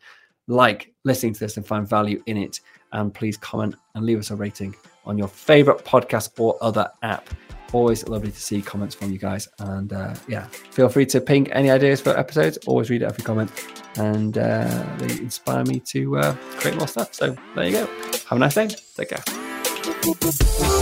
like 0.47 0.95
listening 1.05 1.33
to 1.33 1.41
this 1.41 1.57
and 1.57 1.67
find 1.67 1.89
value 1.89 2.23
in 2.27 2.37
it. 2.37 2.61
And 2.93 3.13
please 3.13 3.37
comment 3.39 3.75
and 3.95 4.05
leave 4.05 4.19
us 4.19 4.31
a 4.31 4.37
rating 4.37 4.75
on 5.05 5.19
your 5.19 5.29
favorite 5.29 5.85
podcast 5.85 6.39
or 6.39 6.57
other 6.61 6.91
app. 7.03 7.29
Always 7.73 8.07
lovely 8.07 8.31
to 8.31 8.41
see 8.41 8.61
comments 8.61 8.95
from 8.95 9.13
you 9.13 9.19
guys. 9.19 9.49
And 9.59 9.93
uh, 9.93 10.15
yeah, 10.29 10.45
feel 10.47 10.89
free 10.91 11.07
to 11.07 11.21
ping 11.21 11.51
any 11.53 11.71
ideas 11.71 12.01
for 12.01 12.11
episodes. 12.19 12.59
Always 12.67 12.91
read 12.91 13.03
every 13.03 13.25
comment. 13.25 13.51
And 13.97 14.37
uh, 14.37 14.97
they 14.99 15.19
inspire 15.19 15.65
me 15.65 15.81
to 15.81 16.19
uh, 16.19 16.35
create 16.59 16.77
more 16.77 16.89
stuff. 16.89 17.15
So 17.15 17.37
there 17.55 17.65
you 17.65 17.73
go. 17.73 17.87
Have 18.29 18.33
a 18.33 18.39
nice 18.39 18.55
day. 18.55 18.69
Take 18.97 19.11
care. 19.11 20.82